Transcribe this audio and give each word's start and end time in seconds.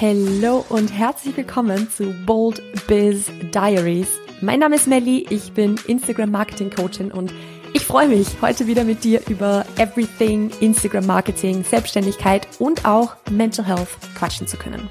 Hallo 0.00 0.64
und 0.68 0.92
herzlich 0.92 1.36
willkommen 1.36 1.90
zu 1.90 2.14
Bold 2.24 2.62
Biz 2.86 3.32
Diaries. 3.52 4.20
Mein 4.40 4.60
Name 4.60 4.76
ist 4.76 4.86
Melly, 4.86 5.26
ich 5.28 5.50
bin 5.54 5.74
Instagram 5.88 6.30
Marketing 6.30 6.70
Coachin 6.70 7.10
und 7.10 7.34
ich 7.72 7.84
freue 7.84 8.06
mich, 8.06 8.28
heute 8.40 8.68
wieder 8.68 8.84
mit 8.84 9.02
dir 9.02 9.20
über 9.28 9.66
Everything 9.76 10.52
Instagram 10.60 11.04
Marketing, 11.04 11.64
Selbstständigkeit 11.64 12.46
und 12.60 12.84
auch 12.84 13.16
Mental 13.28 13.66
Health 13.66 13.88
quatschen 14.16 14.46
zu 14.46 14.56
können. 14.56 14.88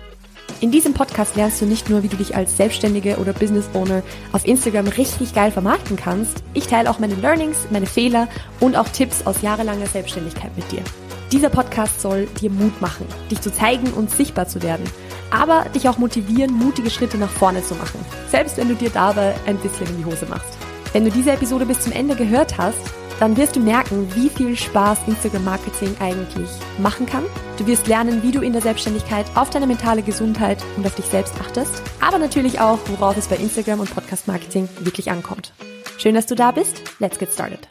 In 0.59 0.71
diesem 0.71 0.93
Podcast 0.93 1.37
lernst 1.37 1.61
du 1.61 1.65
nicht 1.65 1.89
nur, 1.89 2.03
wie 2.03 2.09
du 2.09 2.17
dich 2.17 2.35
als 2.35 2.57
Selbstständige 2.57 3.15
oder 3.15 3.31
Business 3.31 3.69
Owner 3.75 4.03
auf 4.33 4.45
Instagram 4.45 4.89
richtig 4.89 5.33
geil 5.33 5.51
vermarkten 5.51 5.95
kannst. 5.95 6.43
Ich 6.53 6.67
teile 6.67 6.89
auch 6.89 6.99
meine 6.99 7.15
Learnings, 7.15 7.67
meine 7.71 7.85
Fehler 7.85 8.27
und 8.59 8.75
auch 8.75 8.89
Tipps 8.89 9.25
aus 9.25 9.41
jahrelanger 9.41 9.87
Selbstständigkeit 9.87 10.51
mit 10.57 10.69
dir. 10.69 10.83
Dieser 11.31 11.49
Podcast 11.49 12.01
soll 12.01 12.25
dir 12.39 12.49
Mut 12.49 12.79
machen, 12.79 13.05
dich 13.29 13.41
zu 13.41 13.51
zeigen 13.51 13.91
und 13.93 14.09
sichtbar 14.09 14.47
zu 14.47 14.61
werden, 14.63 14.85
aber 15.29 15.65
dich 15.75 15.89
auch 15.89 15.97
motivieren, 15.97 16.53
mutige 16.53 16.89
Schritte 16.89 17.17
nach 17.17 17.29
vorne 17.29 17.61
zu 17.63 17.75
machen, 17.75 17.99
selbst 18.29 18.57
wenn 18.57 18.69
du 18.69 18.75
dir 18.75 18.89
dabei 18.89 19.35
ein 19.45 19.57
bisschen 19.57 19.87
in 19.87 19.97
die 19.97 20.05
Hose 20.05 20.25
machst. 20.27 20.57
Wenn 20.93 21.03
du 21.03 21.11
diese 21.11 21.31
Episode 21.31 21.65
bis 21.65 21.81
zum 21.81 21.91
Ende 21.91 22.15
gehört 22.15 22.57
hast, 22.57 22.79
dann 23.19 23.35
wirst 23.35 23.55
du 23.55 23.59
merken, 23.59 24.07
wie 24.15 24.29
viel 24.29 24.55
Spaß 24.55 24.99
Instagram 25.07 25.43
Marketing 25.43 25.95
eigentlich 25.99 26.49
machen 26.79 27.05
kann. 27.05 27.23
Du 27.57 27.65
wirst 27.65 27.87
lernen, 27.87 28.23
wie 28.23 28.31
du 28.31 28.41
in 28.41 28.53
der 28.53 28.61
Selbstständigkeit 28.61 29.25
auf 29.35 29.49
deine 29.49 29.67
mentale 29.67 30.03
Gesundheit 30.03 30.63
und 30.77 30.85
auf 30.85 30.95
dich 30.95 31.05
selbst 31.05 31.33
achtest, 31.41 31.81
aber 31.99 32.19
natürlich 32.19 32.59
auch, 32.59 32.79
worauf 32.87 33.17
es 33.17 33.27
bei 33.27 33.35
Instagram 33.35 33.81
und 33.81 33.93
Podcast 33.93 34.27
Marketing 34.27 34.69
wirklich 34.79 35.11
ankommt. 35.11 35.51
Schön, 35.97 36.15
dass 36.15 36.27
du 36.27 36.35
da 36.35 36.51
bist. 36.51 36.81
Let's 36.99 37.17
get 37.17 37.33
started. 37.33 37.67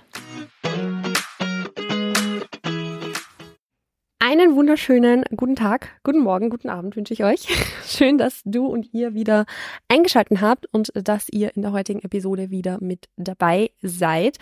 Einen 4.38 4.54
wunderschönen 4.54 5.24
guten 5.34 5.56
Tag, 5.56 5.98
guten 6.04 6.18
Morgen, 6.18 6.50
guten 6.50 6.68
Abend 6.68 6.94
wünsche 6.94 7.14
ich 7.14 7.24
euch. 7.24 7.48
Schön, 7.86 8.18
dass 8.18 8.42
du 8.44 8.66
und 8.66 8.92
ihr 8.92 9.14
wieder 9.14 9.46
eingeschaltet 9.88 10.42
habt 10.42 10.66
und 10.74 10.92
dass 10.94 11.30
ihr 11.30 11.56
in 11.56 11.62
der 11.62 11.72
heutigen 11.72 12.00
Episode 12.00 12.50
wieder 12.50 12.76
mit 12.82 13.08
dabei 13.16 13.70
seid. 13.80 14.36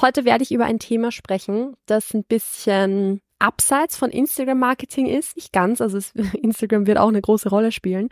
Heute 0.00 0.24
werde 0.24 0.44
ich 0.44 0.52
über 0.52 0.66
ein 0.66 0.78
Thema 0.78 1.10
sprechen, 1.10 1.74
das 1.86 2.14
ein 2.14 2.22
bisschen 2.22 3.22
abseits 3.40 3.96
von 3.96 4.10
Instagram 4.10 4.60
Marketing 4.60 5.06
ist. 5.06 5.34
Nicht 5.34 5.52
ganz, 5.52 5.80
also 5.80 5.98
es, 5.98 6.12
Instagram 6.40 6.86
wird 6.86 6.98
auch 6.98 7.08
eine 7.08 7.20
große 7.20 7.48
Rolle 7.48 7.72
spielen, 7.72 8.08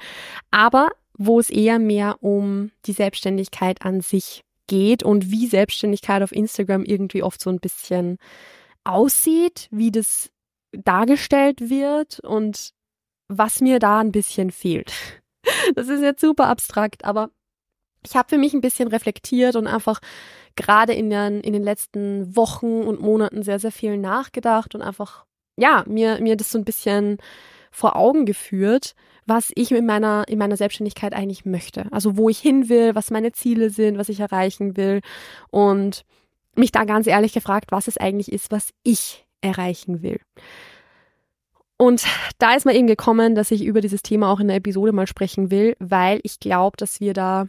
aber 0.50 0.89
wo 1.17 1.39
es 1.39 1.50
eher 1.50 1.78
mehr 1.78 2.17
um 2.20 2.73
die 2.84 2.92
Selbstständigkeit 2.92 3.83
an 3.83 4.00
sich 4.00 4.42
geht 4.67 5.05
und 5.05 5.30
wie 5.30 5.47
Selbstständigkeit 5.47 6.20
auf 6.20 6.33
Instagram 6.33 6.83
irgendwie 6.83 7.23
oft 7.23 7.41
so 7.41 7.48
ein 7.48 7.61
bisschen 7.61 8.19
aussieht, 8.83 9.69
wie 9.70 9.92
das 9.92 10.33
dargestellt 10.72 11.70
wird 11.70 12.20
und 12.20 12.72
was 13.28 13.61
mir 13.61 13.78
da 13.78 14.00
ein 14.00 14.12
bisschen 14.12 14.50
fehlt. 14.50 14.92
Das 15.74 15.88
ist 15.88 16.02
jetzt 16.02 16.20
super 16.20 16.48
abstrakt, 16.48 17.05
aber 17.05 17.30
ich 18.05 18.16
habe 18.16 18.28
für 18.28 18.38
mich 18.38 18.52
ein 18.52 18.61
bisschen 18.61 18.89
reflektiert 18.89 19.56
und 19.56 19.66
einfach 19.66 20.00
gerade 20.56 20.92
in 20.92 21.08
den, 21.08 21.41
in 21.41 21.52
den 21.52 21.62
letzten 21.62 22.36
Wochen 22.36 22.83
und 22.83 23.00
Monaten 23.00 23.42
sehr, 23.42 23.58
sehr 23.58 23.72
viel 23.72 23.96
nachgedacht 23.96 24.74
und 24.74 24.83
einfach, 24.83 25.24
ja, 25.56 25.84
mir, 25.86 26.20
mir 26.20 26.36
das 26.36 26.50
so 26.50 26.58
ein 26.58 26.64
bisschen 26.64 27.19
vor 27.70 27.96
Augen 27.96 28.27
geführt, 28.27 28.94
was 29.27 29.52
ich 29.55 29.72
in 29.72 29.86
meiner, 29.86 30.27
in 30.27 30.39
meiner 30.39 30.56
Selbstständigkeit 30.56 31.14
eigentlich 31.14 31.44
möchte. 31.44 31.86
Also 31.92 32.16
wo 32.16 32.28
ich 32.28 32.39
hin 32.39 32.69
will, 32.69 32.94
was 32.94 33.11
meine 33.11 33.33
Ziele 33.33 33.70
sind, 33.70 33.98
was 33.98 34.08
ich 34.08 34.20
erreichen 34.20 34.77
will 34.77 35.00
und 35.50 36.05
mich 36.55 36.72
da 36.72 36.84
ganz 36.84 37.06
ehrlich 37.06 37.33
gefragt, 37.33 37.70
was 37.70 37.89
es 37.89 37.98
eigentlich 37.98 38.33
ist, 38.33 38.50
was 38.50 38.70
ich 38.83 39.27
erreichen 39.41 40.03
will. 40.03 40.20
Und 41.77 42.05
da 42.39 42.55
ist 42.55 42.67
mir 42.67 42.75
eben 42.75 42.89
gekommen, 42.89 43.34
dass 43.34 43.53
ich 43.53 43.64
über 43.64 43.80
dieses 43.80 44.03
Thema 44.03 44.33
auch 44.33 44.41
in 44.41 44.48
der 44.48 44.56
Episode 44.56 44.92
mal 44.92 45.06
sprechen 45.06 45.50
will, 45.50 45.77
weil 45.78 46.19
ich 46.25 46.41
glaube, 46.41 46.77
dass 46.77 47.00
wir 47.00 47.14
da 47.14 47.47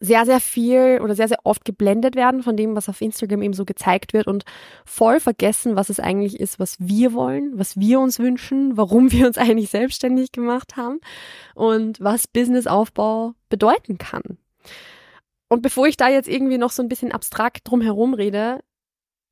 sehr, 0.00 0.26
sehr 0.26 0.40
viel 0.40 1.00
oder 1.02 1.14
sehr, 1.14 1.28
sehr 1.28 1.38
oft 1.44 1.64
geblendet 1.64 2.16
werden 2.16 2.42
von 2.42 2.56
dem, 2.56 2.76
was 2.76 2.88
auf 2.88 3.00
Instagram 3.00 3.40
eben 3.40 3.54
so 3.54 3.64
gezeigt 3.64 4.12
wird 4.12 4.26
und 4.26 4.44
voll 4.84 5.20
vergessen, 5.20 5.74
was 5.74 5.88
es 5.88 6.00
eigentlich 6.00 6.38
ist, 6.38 6.58
was 6.58 6.76
wir 6.78 7.14
wollen, 7.14 7.58
was 7.58 7.78
wir 7.78 8.00
uns 8.00 8.18
wünschen, 8.18 8.76
warum 8.76 9.10
wir 9.12 9.26
uns 9.26 9.38
eigentlich 9.38 9.70
selbstständig 9.70 10.32
gemacht 10.32 10.76
haben 10.76 11.00
und 11.54 11.98
was 12.00 12.28
Businessaufbau 12.28 13.32
bedeuten 13.48 13.96
kann. 13.96 14.22
Und 15.48 15.62
bevor 15.62 15.86
ich 15.86 15.96
da 15.96 16.08
jetzt 16.08 16.28
irgendwie 16.28 16.58
noch 16.58 16.72
so 16.72 16.82
ein 16.82 16.88
bisschen 16.88 17.12
abstrakt 17.12 17.68
drum 17.68 17.80
herum 17.80 18.14
rede, 18.14 18.60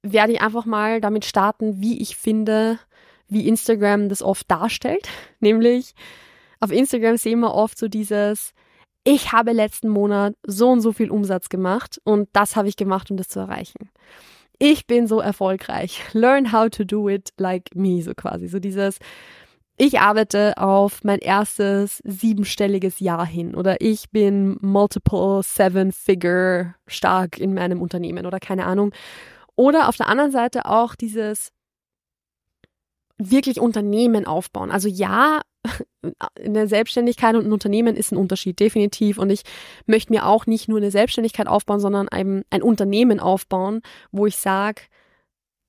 werde 0.05 0.35
ich 0.35 0.43
einfach 0.43 0.67
mal 0.67 1.01
damit 1.01 1.25
starten, 1.25 1.81
wie 1.81 2.01
ich 2.01 2.17
finde, 2.17 2.79
wie 3.29 3.49
Instagram 3.49 4.09
das 4.09 4.23
oft 4.23 4.49
darstellt. 4.51 5.09
Nämlich 5.41 5.95
auf 6.61 6.71
Instagram 6.71 7.17
sehen 7.17 7.41
wir 7.41 7.55
oft 7.55 7.79
so 7.79 7.89
dieses, 7.89 8.53
ich 9.03 9.33
habe 9.33 9.53
letzten 9.53 9.89
Monat 9.89 10.35
so 10.47 10.71
und 10.71 10.81
so 10.81 10.93
viel 10.93 11.11
Umsatz 11.11 11.49
gemacht 11.49 12.01
und 12.05 12.29
das 12.33 12.55
habe 12.55 12.69
ich 12.69 12.77
gemacht, 12.77 13.11
um 13.11 13.17
das 13.17 13.29
zu 13.29 13.41
erreichen. 13.41 13.91
Ich 14.59 14.87
bin 14.87 15.07
so 15.07 15.21
erfolgreich. 15.21 16.01
Learn 16.13 16.53
how 16.53 16.69
to 16.69 16.85
do 16.85 17.09
it 17.09 17.31
like 17.39 17.75
me, 17.75 18.03
so 18.03 18.15
quasi. 18.15 18.47
So 18.47 18.61
dieses, 18.61 18.99
ich 19.77 20.01
arbeite 20.01 20.57
auf 20.59 21.03
mein 21.03 21.19
erstes 21.19 22.01
siebenstelliges 22.05 23.01
Jahr 23.01 23.27
hin 23.27 23.55
oder 23.55 23.81
ich 23.81 24.11
bin 24.11 24.59
multiple 24.61 25.43
seven 25.43 25.93
figure 25.93 26.75
stark 26.87 27.39
in 27.39 27.55
meinem 27.55 27.81
Unternehmen 27.83 28.27
oder 28.27 28.39
keine 28.39 28.67
Ahnung. 28.67 28.93
Oder 29.57 29.89
auf 29.89 29.97
der 29.97 30.09
anderen 30.09 30.33
Seite 30.33 30.67
auch 30.67 30.95
dieses, 30.95 31.53
wirklich 33.19 33.61
Unternehmen 33.61 34.27
aufbauen. 34.27 34.71
Also 34.71 34.89
ja, 34.89 35.41
in 36.39 36.55
der 36.55 36.69
Selbstständigkeit 36.69 37.35
und 37.35 37.47
ein 37.47 37.53
Unternehmen 37.53 37.97
ist 37.97 38.13
ein 38.13 38.17
Unterschied, 38.19 38.61
definitiv. 38.61 39.19
Und 39.19 39.31
ich 39.31 39.43
möchte 39.87 40.13
mir 40.13 40.27
auch 40.27 40.47
nicht 40.47 40.69
nur 40.69 40.79
eine 40.79 40.91
Selbstständigkeit 40.91 41.47
aufbauen, 41.47 41.81
sondern 41.81 42.09
ein, 42.09 42.45
ein 42.51 42.63
Unternehmen 42.63 43.21
aufbauen, 43.21 43.81
wo 44.11 44.27
ich 44.27 44.37
sage, 44.37 44.83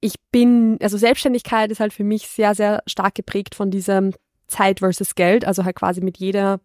ich 0.02 0.16
bin, 0.32 0.78
also 0.82 0.98
Selbstständigkeit 0.98 1.72
ist 1.72 1.80
halt 1.80 1.94
für 1.94 2.04
mich 2.04 2.28
sehr, 2.28 2.54
sehr 2.54 2.84
stark 2.86 3.16
geprägt 3.16 3.56
von 3.56 3.72
diesem 3.72 4.14
Zeit 4.48 4.80
versus 4.80 5.16
Geld, 5.16 5.46
also 5.46 5.66
halt 5.66 5.76
quasi 5.76 6.02
mit 6.02 6.18
jeder 6.18 6.60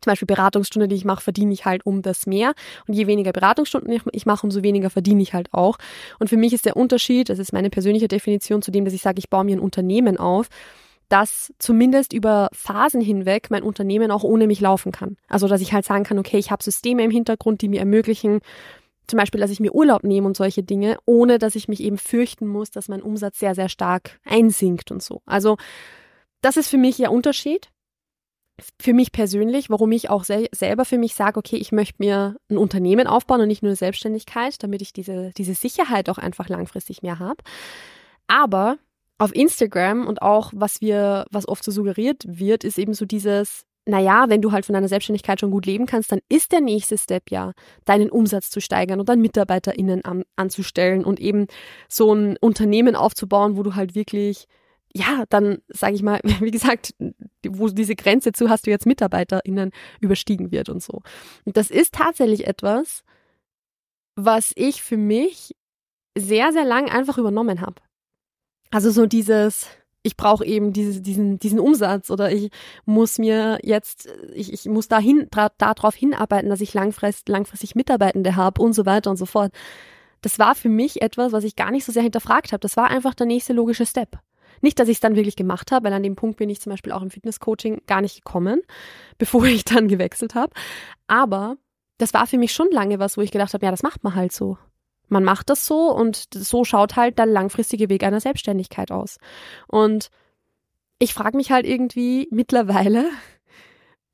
zum 0.00 0.10
Beispiel 0.10 0.26
Beratungsstunde, 0.26 0.88
die 0.88 0.96
ich 0.96 1.04
mache, 1.04 1.22
verdiene 1.22 1.52
ich 1.52 1.64
halt 1.64 1.84
um 1.84 2.02
das 2.02 2.26
mehr. 2.26 2.52
Und 2.86 2.94
je 2.94 3.06
weniger 3.06 3.32
Beratungsstunden 3.32 4.00
ich 4.12 4.26
mache, 4.26 4.46
umso 4.46 4.62
weniger 4.62 4.90
verdiene 4.90 5.22
ich 5.22 5.34
halt 5.34 5.52
auch. 5.52 5.76
Und 6.18 6.28
für 6.28 6.36
mich 6.36 6.52
ist 6.52 6.64
der 6.64 6.76
Unterschied, 6.76 7.28
das 7.28 7.38
ist 7.38 7.52
meine 7.52 7.70
persönliche 7.70 8.08
Definition 8.08 8.62
zu 8.62 8.70
dem, 8.70 8.84
dass 8.84 8.94
ich 8.94 9.02
sage, 9.02 9.18
ich 9.18 9.30
baue 9.30 9.44
mir 9.44 9.56
ein 9.56 9.60
Unternehmen 9.60 10.16
auf, 10.16 10.48
dass 11.08 11.52
zumindest 11.58 12.12
über 12.12 12.48
Phasen 12.52 13.00
hinweg 13.00 13.48
mein 13.50 13.64
Unternehmen 13.64 14.10
auch 14.10 14.22
ohne 14.22 14.46
mich 14.46 14.60
laufen 14.60 14.92
kann. 14.92 15.16
Also 15.28 15.48
dass 15.48 15.60
ich 15.60 15.72
halt 15.72 15.84
sagen 15.84 16.04
kann, 16.04 16.18
okay, 16.18 16.38
ich 16.38 16.50
habe 16.50 16.62
Systeme 16.62 17.02
im 17.02 17.10
Hintergrund, 17.10 17.62
die 17.62 17.68
mir 17.68 17.80
ermöglichen, 17.80 18.40
zum 19.08 19.18
Beispiel, 19.18 19.40
dass 19.40 19.50
ich 19.50 19.58
mir 19.58 19.74
Urlaub 19.74 20.04
nehme 20.04 20.28
und 20.28 20.36
solche 20.36 20.62
Dinge, 20.62 20.98
ohne 21.04 21.40
dass 21.40 21.56
ich 21.56 21.66
mich 21.66 21.80
eben 21.80 21.98
fürchten 21.98 22.46
muss, 22.46 22.70
dass 22.70 22.88
mein 22.88 23.02
Umsatz 23.02 23.40
sehr, 23.40 23.56
sehr 23.56 23.68
stark 23.68 24.20
einsinkt 24.24 24.92
und 24.92 25.02
so. 25.02 25.20
Also 25.26 25.56
das 26.42 26.56
ist 26.56 26.68
für 26.68 26.78
mich 26.78 26.98
der 26.98 27.10
Unterschied 27.10 27.70
für 28.80 28.92
mich 28.94 29.12
persönlich, 29.12 29.70
warum 29.70 29.92
ich 29.92 30.10
auch 30.10 30.24
sel 30.24 30.48
selber 30.52 30.84
für 30.84 30.98
mich 30.98 31.14
sage, 31.14 31.38
okay, 31.38 31.56
ich 31.56 31.72
möchte 31.72 31.96
mir 31.98 32.36
ein 32.50 32.58
Unternehmen 32.58 33.06
aufbauen 33.06 33.40
und 33.40 33.48
nicht 33.48 33.62
nur 33.62 33.70
eine 33.70 33.76
Selbstständigkeit, 33.76 34.62
damit 34.62 34.82
ich 34.82 34.92
diese, 34.92 35.30
diese 35.36 35.54
Sicherheit 35.54 36.08
auch 36.08 36.18
einfach 36.18 36.48
langfristig 36.48 37.02
mehr 37.02 37.18
habe. 37.18 37.42
Aber 38.26 38.78
auf 39.18 39.34
Instagram 39.34 40.06
und 40.06 40.22
auch 40.22 40.52
was 40.54 40.80
wir, 40.80 41.26
was 41.30 41.48
oft 41.48 41.64
so 41.64 41.70
suggeriert 41.70 42.24
wird, 42.26 42.64
ist 42.64 42.78
eben 42.78 42.94
so 42.94 43.04
dieses, 43.04 43.64
naja, 43.86 44.26
wenn 44.28 44.40
du 44.40 44.52
halt 44.52 44.66
von 44.66 44.74
deiner 44.74 44.88
Selbstständigkeit 44.88 45.40
schon 45.40 45.50
gut 45.50 45.66
leben 45.66 45.86
kannst, 45.86 46.12
dann 46.12 46.20
ist 46.28 46.52
der 46.52 46.60
nächste 46.60 46.96
Step 46.96 47.30
ja, 47.30 47.52
deinen 47.84 48.10
Umsatz 48.10 48.50
zu 48.50 48.60
steigern 48.60 49.00
und 49.00 49.08
dann 49.08 49.20
MitarbeiterInnen 49.20 50.04
an, 50.04 50.24
anzustellen 50.36 51.04
und 51.04 51.20
eben 51.20 51.46
so 51.88 52.14
ein 52.14 52.36
Unternehmen 52.40 52.96
aufzubauen, 52.96 53.56
wo 53.56 53.62
du 53.62 53.74
halt 53.74 53.94
wirklich 53.94 54.46
ja, 54.92 55.24
dann 55.28 55.58
sage 55.68 55.94
ich 55.94 56.02
mal, 56.02 56.20
wie 56.40 56.50
gesagt, 56.50 56.94
wo 57.48 57.68
diese 57.68 57.96
Grenze 57.96 58.32
zu 58.32 58.48
hast 58.48 58.66
du 58.66 58.70
jetzt 58.70 58.86
MitarbeiterInnen 58.86 59.70
überstiegen 60.00 60.50
wird 60.50 60.68
und 60.68 60.82
so. 60.82 61.02
Und 61.44 61.56
das 61.56 61.70
ist 61.70 61.94
tatsächlich 61.94 62.46
etwas, 62.46 63.02
was 64.16 64.52
ich 64.56 64.82
für 64.82 64.96
mich 64.96 65.54
sehr, 66.16 66.52
sehr 66.52 66.64
lang 66.64 66.90
einfach 66.90 67.18
übernommen 67.18 67.60
habe. 67.60 67.76
Also 68.70 68.90
so 68.90 69.06
dieses, 69.06 69.66
ich 70.02 70.16
brauche 70.16 70.44
eben 70.44 70.72
diese, 70.72 71.00
diesen, 71.00 71.38
diesen 71.38 71.58
Umsatz 71.58 72.10
oder 72.10 72.32
ich 72.32 72.50
muss 72.84 73.18
mir 73.18 73.58
jetzt, 73.62 74.08
ich, 74.34 74.52
ich 74.52 74.66
muss 74.66 74.88
dahin, 74.88 75.28
darauf 75.58 75.94
hinarbeiten, 75.94 76.50
dass 76.50 76.60
ich 76.60 76.74
langfristig, 76.74 77.28
langfristig 77.28 77.74
Mitarbeitende 77.74 78.36
habe 78.36 78.62
und 78.62 78.72
so 78.72 78.86
weiter 78.86 79.10
und 79.10 79.16
so 79.16 79.26
fort. 79.26 79.52
Das 80.22 80.38
war 80.38 80.54
für 80.54 80.68
mich 80.68 81.02
etwas, 81.02 81.32
was 81.32 81.44
ich 81.44 81.56
gar 81.56 81.70
nicht 81.70 81.84
so 81.84 81.92
sehr 81.92 82.02
hinterfragt 82.02 82.52
habe. 82.52 82.60
Das 82.60 82.76
war 82.76 82.88
einfach 82.88 83.14
der 83.14 83.26
nächste 83.26 83.52
logische 83.52 83.86
Step. 83.86 84.18
Nicht, 84.60 84.78
dass 84.78 84.88
ich 84.88 84.96
es 84.96 85.00
dann 85.00 85.16
wirklich 85.16 85.36
gemacht 85.36 85.72
habe, 85.72 85.86
weil 85.86 85.92
an 85.92 86.02
dem 86.02 86.16
Punkt 86.16 86.36
bin 86.36 86.50
ich 86.50 86.60
zum 86.60 86.70
Beispiel 86.70 86.92
auch 86.92 87.02
im 87.02 87.10
Fitnesscoaching 87.10 87.82
gar 87.86 88.00
nicht 88.00 88.16
gekommen, 88.16 88.62
bevor 89.18 89.44
ich 89.44 89.64
dann 89.64 89.88
gewechselt 89.88 90.34
habe. 90.34 90.52
Aber 91.06 91.56
das 91.98 92.14
war 92.14 92.26
für 92.26 92.38
mich 92.38 92.52
schon 92.52 92.70
lange 92.70 92.98
was, 92.98 93.16
wo 93.16 93.20
ich 93.20 93.30
gedacht 93.30 93.54
habe, 93.54 93.64
ja, 93.64 93.70
das 93.70 93.82
macht 93.82 94.04
man 94.04 94.14
halt 94.14 94.32
so. 94.32 94.58
Man 95.08 95.24
macht 95.24 95.50
das 95.50 95.66
so 95.66 95.92
und 95.92 96.28
so 96.32 96.64
schaut 96.64 96.96
halt 96.96 97.18
der 97.18 97.26
langfristige 97.26 97.88
Weg 97.88 98.04
einer 98.04 98.20
Selbstständigkeit 98.20 98.92
aus. 98.92 99.18
Und 99.66 100.08
ich 100.98 101.14
frage 101.14 101.36
mich 101.36 101.50
halt 101.50 101.66
irgendwie 101.66 102.28
mittlerweile, 102.32 103.06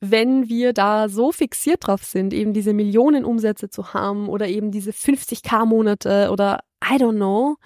wenn 0.00 0.48
wir 0.48 0.72
da 0.72 1.08
so 1.08 1.32
fixiert 1.32 1.87
drauf 1.87 2.04
sind, 2.04 2.32
eben 2.32 2.52
diese 2.52 2.72
Millionen 2.72 3.25
Umsätze 3.25 3.70
zu 3.70 3.94
haben 3.94 4.28
oder 4.28 4.46
eben 4.48 4.70
diese 4.70 4.90
50k 4.90 5.64
Monate 5.64 6.31
oder 6.31 6.60
I 6.84 6.96
don't 6.96 7.16
know 7.16 7.56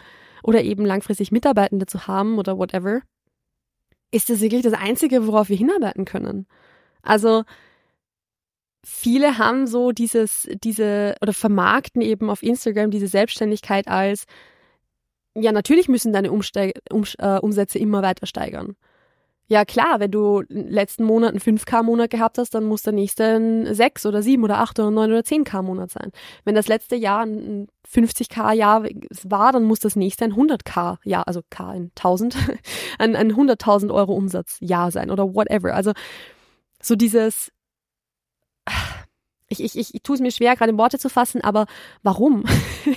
oder 0.42 0.62
eben 0.62 0.84
langfristig 0.84 1.32
Mitarbeitende 1.32 1.86
zu 1.86 2.06
haben 2.06 2.38
oder 2.38 2.58
whatever, 2.58 3.02
ist 4.10 4.30
das 4.30 4.40
wirklich 4.40 4.62
das 4.62 4.72
Einzige, 4.72 5.26
worauf 5.26 5.48
wir 5.48 5.56
hinarbeiten 5.56 6.04
können. 6.04 6.46
Also 7.02 7.44
viele 8.84 9.38
haben 9.38 9.66
so 9.66 9.92
dieses, 9.92 10.48
diese 10.62 11.14
oder 11.20 11.32
vermarkten 11.32 12.02
eben 12.02 12.30
auf 12.30 12.42
Instagram 12.42 12.90
diese 12.90 13.08
Selbstständigkeit 13.08 13.88
als 13.88 14.26
ja, 15.34 15.52
natürlich 15.52 15.88
müssen 15.88 16.12
deine 16.12 16.32
Umsteig 16.32 16.80
um, 16.90 17.04
äh, 17.18 17.38
Umsätze 17.38 17.78
immer 17.78 18.02
weiter 18.02 18.26
steigern. 18.26 18.76
Ja 19.50 19.64
klar, 19.64 19.98
wenn 19.98 20.12
du 20.12 20.42
in 20.42 20.66
den 20.66 20.68
letzten 20.68 21.02
Monaten 21.02 21.38
5K-Monat 21.38 22.08
gehabt 22.08 22.38
hast, 22.38 22.54
dann 22.54 22.62
muss 22.62 22.82
der 22.82 22.92
nächste 22.92 23.24
ein 23.24 23.74
6 23.74 24.06
oder 24.06 24.22
7 24.22 24.44
oder 24.44 24.58
8 24.60 24.78
oder 24.78 24.92
9 24.92 25.10
oder 25.10 25.20
10K-Monat 25.22 25.90
sein. 25.90 26.12
Wenn 26.44 26.54
das 26.54 26.68
letzte 26.68 26.94
Jahr 26.94 27.26
ein 27.26 27.66
50K-Jahr 27.92 28.84
war, 29.24 29.50
dann 29.50 29.64
muss 29.64 29.80
das 29.80 29.96
nächste 29.96 30.24
ein 30.24 30.34
100K-Jahr, 30.34 31.26
also 31.26 31.40
K 31.50 31.74
in 31.74 31.90
1000, 31.96 32.36
ein, 33.00 33.16
ein 33.16 33.32
100.000 33.32 33.92
Euro 33.92 34.12
Umsatzjahr 34.12 34.92
sein 34.92 35.10
oder 35.10 35.34
whatever. 35.34 35.74
Also 35.74 35.94
so 36.80 36.94
dieses, 36.94 37.50
ich, 39.48 39.64
ich, 39.64 39.76
ich, 39.76 39.94
ich 39.96 40.02
tue 40.04 40.14
es 40.14 40.20
mir 40.20 40.30
schwer, 40.30 40.54
gerade 40.54 40.70
in 40.70 40.78
Worte 40.78 41.00
zu 41.00 41.08
fassen, 41.08 41.40
aber 41.40 41.66
warum? 42.04 42.44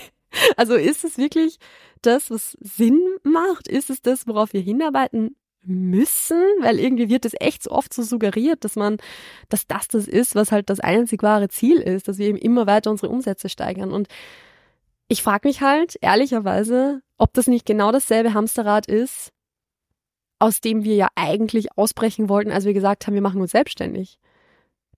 also 0.56 0.76
ist 0.76 1.04
es 1.04 1.18
wirklich 1.18 1.58
das, 2.04 2.30
was 2.30 2.56
Sinn 2.62 3.02
macht? 3.24 3.68
Ist 3.68 3.90
es 3.90 4.04
das, 4.04 4.28
worauf 4.28 4.54
wir 4.54 4.62
hinarbeiten 4.62 5.36
müssen, 5.66 6.42
weil 6.62 6.80
irgendwie 6.80 7.10
wird 7.10 7.26
es 7.26 7.34
echt 7.40 7.64
so 7.64 7.72
oft 7.72 7.94
so 7.94 8.04
suggeriert, 8.04 8.64
dass 8.64 8.76
man, 8.76 8.98
dass 9.50 9.68
das 9.68 9.88
das 9.88 10.08
ist, 10.08 10.36
was 10.36 10.52
halt 10.52 10.70
das 10.70 10.80
einzig 10.80 11.24
wahre 11.24 11.50
Ziel 11.50 11.78
ist, 11.78 12.08
dass 12.08 12.18
wir 12.18 12.28
eben 12.28 12.38
immer 12.38 12.68
weiter 12.68 12.92
unsere 12.92 13.12
Umsätze 13.12 13.50
steigern. 13.50 13.92
Und 13.92 14.08
ich 15.08 15.22
frage 15.22 15.48
mich 15.48 15.62
halt 15.62 15.98
ehrlicherweise, 16.02 17.02
ob 17.18 17.34
das 17.34 17.48
nicht 17.48 17.66
genau 17.66 17.92
dasselbe 17.92 18.34
Hamsterrad 18.34 18.88
ist, 18.88 19.32
aus 20.40 20.60
dem 20.60 20.84
wir 20.84 20.96
ja 20.96 21.08
eigentlich 21.16 21.78
ausbrechen 21.78 22.30
wollten, 22.30 22.52
als 22.52 22.66
wir 22.66 22.74
gesagt 22.74 23.08
haben, 23.08 23.14
wir 23.14 23.22
machen 23.22 23.42
uns 23.42 23.52
selbstständig. 23.52 24.18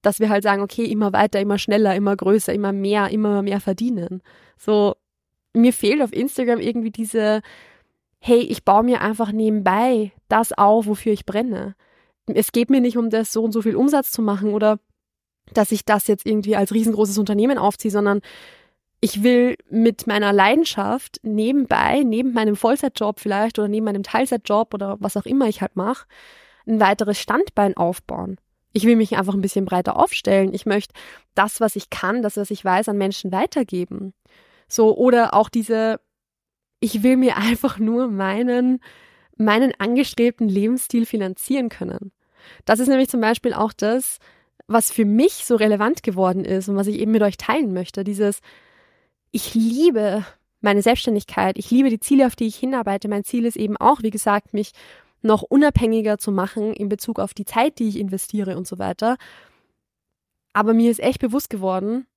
Dass 0.01 0.19
wir 0.19 0.29
halt 0.29 0.43
sagen, 0.43 0.61
okay, 0.61 0.85
immer 0.85 1.13
weiter, 1.13 1.39
immer 1.39 1.57
schneller, 1.57 1.95
immer 1.95 2.15
größer, 2.15 2.53
immer 2.53 2.71
mehr, 2.71 3.09
immer 3.09 3.41
mehr 3.41 3.59
verdienen. 3.59 4.21
So, 4.57 4.95
mir 5.53 5.73
fehlt 5.73 6.01
auf 6.01 6.13
Instagram 6.13 6.59
irgendwie 6.59 6.91
diese, 6.91 7.41
hey, 8.19 8.39
ich 8.39 8.63
baue 8.63 8.83
mir 8.83 9.01
einfach 9.01 9.31
nebenbei 9.31 10.11
das 10.35 10.51
auf, 10.51 10.85
wofür 10.87 11.13
ich 11.13 11.25
brenne. 11.25 11.75
Es 12.27 12.51
geht 12.51 12.69
mir 12.69 12.81
nicht 12.81 12.97
um 12.97 13.09
das, 13.09 13.31
so 13.31 13.43
und 13.43 13.51
so 13.51 13.61
viel 13.61 13.75
Umsatz 13.75 14.11
zu 14.11 14.21
machen 14.21 14.53
oder 14.53 14.79
dass 15.53 15.71
ich 15.71 15.85
das 15.85 16.07
jetzt 16.07 16.25
irgendwie 16.25 16.55
als 16.55 16.73
riesengroßes 16.73 17.17
Unternehmen 17.17 17.57
aufziehe, 17.57 17.91
sondern 17.91 18.21
ich 18.99 19.23
will 19.23 19.55
mit 19.69 20.07
meiner 20.07 20.33
Leidenschaft 20.33 21.19
nebenbei, 21.23 22.01
neben 22.03 22.33
meinem 22.33 22.55
Vollzeitjob 22.55 23.19
vielleicht 23.19 23.59
oder 23.59 23.67
neben 23.67 23.85
meinem 23.85 24.03
Teilzeitjob 24.03 24.73
oder 24.73 24.97
was 24.99 25.15
auch 25.15 25.25
immer 25.25 25.47
ich 25.47 25.61
halt 25.61 25.75
mache, 25.75 26.07
ein 26.67 26.79
weiteres 26.79 27.19
Standbein 27.19 27.77
aufbauen. 27.77 28.37
Ich 28.73 28.85
will 28.85 28.95
mich 28.95 29.15
einfach 29.15 29.35
ein 29.35 29.41
bisschen 29.41 29.65
breiter 29.65 29.95
aufstellen. 29.97 30.53
Ich 30.53 30.65
möchte 30.65 30.93
das, 31.35 31.61
was 31.61 31.75
ich 31.75 31.89
kann, 31.89 32.23
das, 32.23 32.35
was 32.35 32.51
ich 32.51 32.65
weiß, 32.65 32.89
an 32.89 32.97
Menschen 32.97 33.31
weitergeben. 33.31 34.13
So, 34.67 34.97
oder 34.97 35.33
auch 35.33 35.49
diese 35.49 35.99
ich 36.79 37.03
will 37.03 37.17
mir 37.17 37.37
einfach 37.37 37.79
nur 37.79 38.07
meinen, 38.07 38.79
meinen 39.37 39.73
angestrebten 39.77 40.47
Lebensstil 40.47 41.05
finanzieren 41.05 41.69
können. 41.69 42.11
Das 42.65 42.79
ist 42.79 42.87
nämlich 42.87 43.09
zum 43.09 43.21
Beispiel 43.21 43.53
auch 43.53 43.73
das, 43.73 44.19
was 44.67 44.91
für 44.91 45.05
mich 45.05 45.45
so 45.45 45.55
relevant 45.55 46.03
geworden 46.03 46.45
ist 46.45 46.69
und 46.69 46.75
was 46.75 46.87
ich 46.87 46.99
eben 46.99 47.11
mit 47.11 47.21
euch 47.21 47.37
teilen 47.37 47.73
möchte. 47.73 48.03
Dieses, 48.03 48.39
ich 49.31 49.53
liebe 49.53 50.25
meine 50.61 50.81
Selbstständigkeit, 50.81 51.57
ich 51.57 51.69
liebe 51.69 51.89
die 51.89 51.99
Ziele, 51.99 52.25
auf 52.25 52.35
die 52.35 52.47
ich 52.47 52.55
hinarbeite. 52.55 53.07
Mein 53.07 53.23
Ziel 53.23 53.45
ist 53.45 53.57
eben 53.57 53.77
auch, 53.77 54.01
wie 54.01 54.09
gesagt, 54.09 54.53
mich 54.53 54.71
noch 55.21 55.43
unabhängiger 55.43 56.17
zu 56.17 56.31
machen 56.31 56.73
in 56.73 56.89
Bezug 56.89 57.19
auf 57.19 57.33
die 57.33 57.45
Zeit, 57.45 57.79
die 57.79 57.89
ich 57.89 57.99
investiere 57.99 58.57
und 58.57 58.67
so 58.67 58.79
weiter. 58.79 59.17
Aber 60.53 60.73
mir 60.73 60.89
ist 60.89 60.99
echt 60.99 61.19
bewusst 61.19 61.49
geworden, 61.49 62.07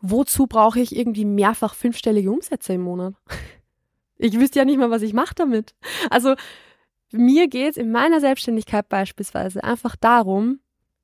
wozu 0.00 0.46
brauche 0.46 0.80
ich 0.80 0.96
irgendwie 0.96 1.24
mehrfach 1.24 1.74
fünfstellige 1.74 2.30
Umsätze 2.30 2.74
im 2.74 2.82
Monat? 2.82 3.14
Ich 4.18 4.38
wüsste 4.38 4.60
ja 4.60 4.64
nicht 4.64 4.78
mal, 4.78 4.90
was 4.90 5.02
ich 5.02 5.12
mache 5.12 5.34
damit. 5.34 5.74
Also 6.10 6.34
mir 7.12 7.48
geht 7.48 7.72
es 7.72 7.76
in 7.76 7.90
meiner 7.90 8.20
Selbstständigkeit 8.20 8.88
beispielsweise 8.88 9.62
einfach 9.62 9.96
darum, 9.96 10.60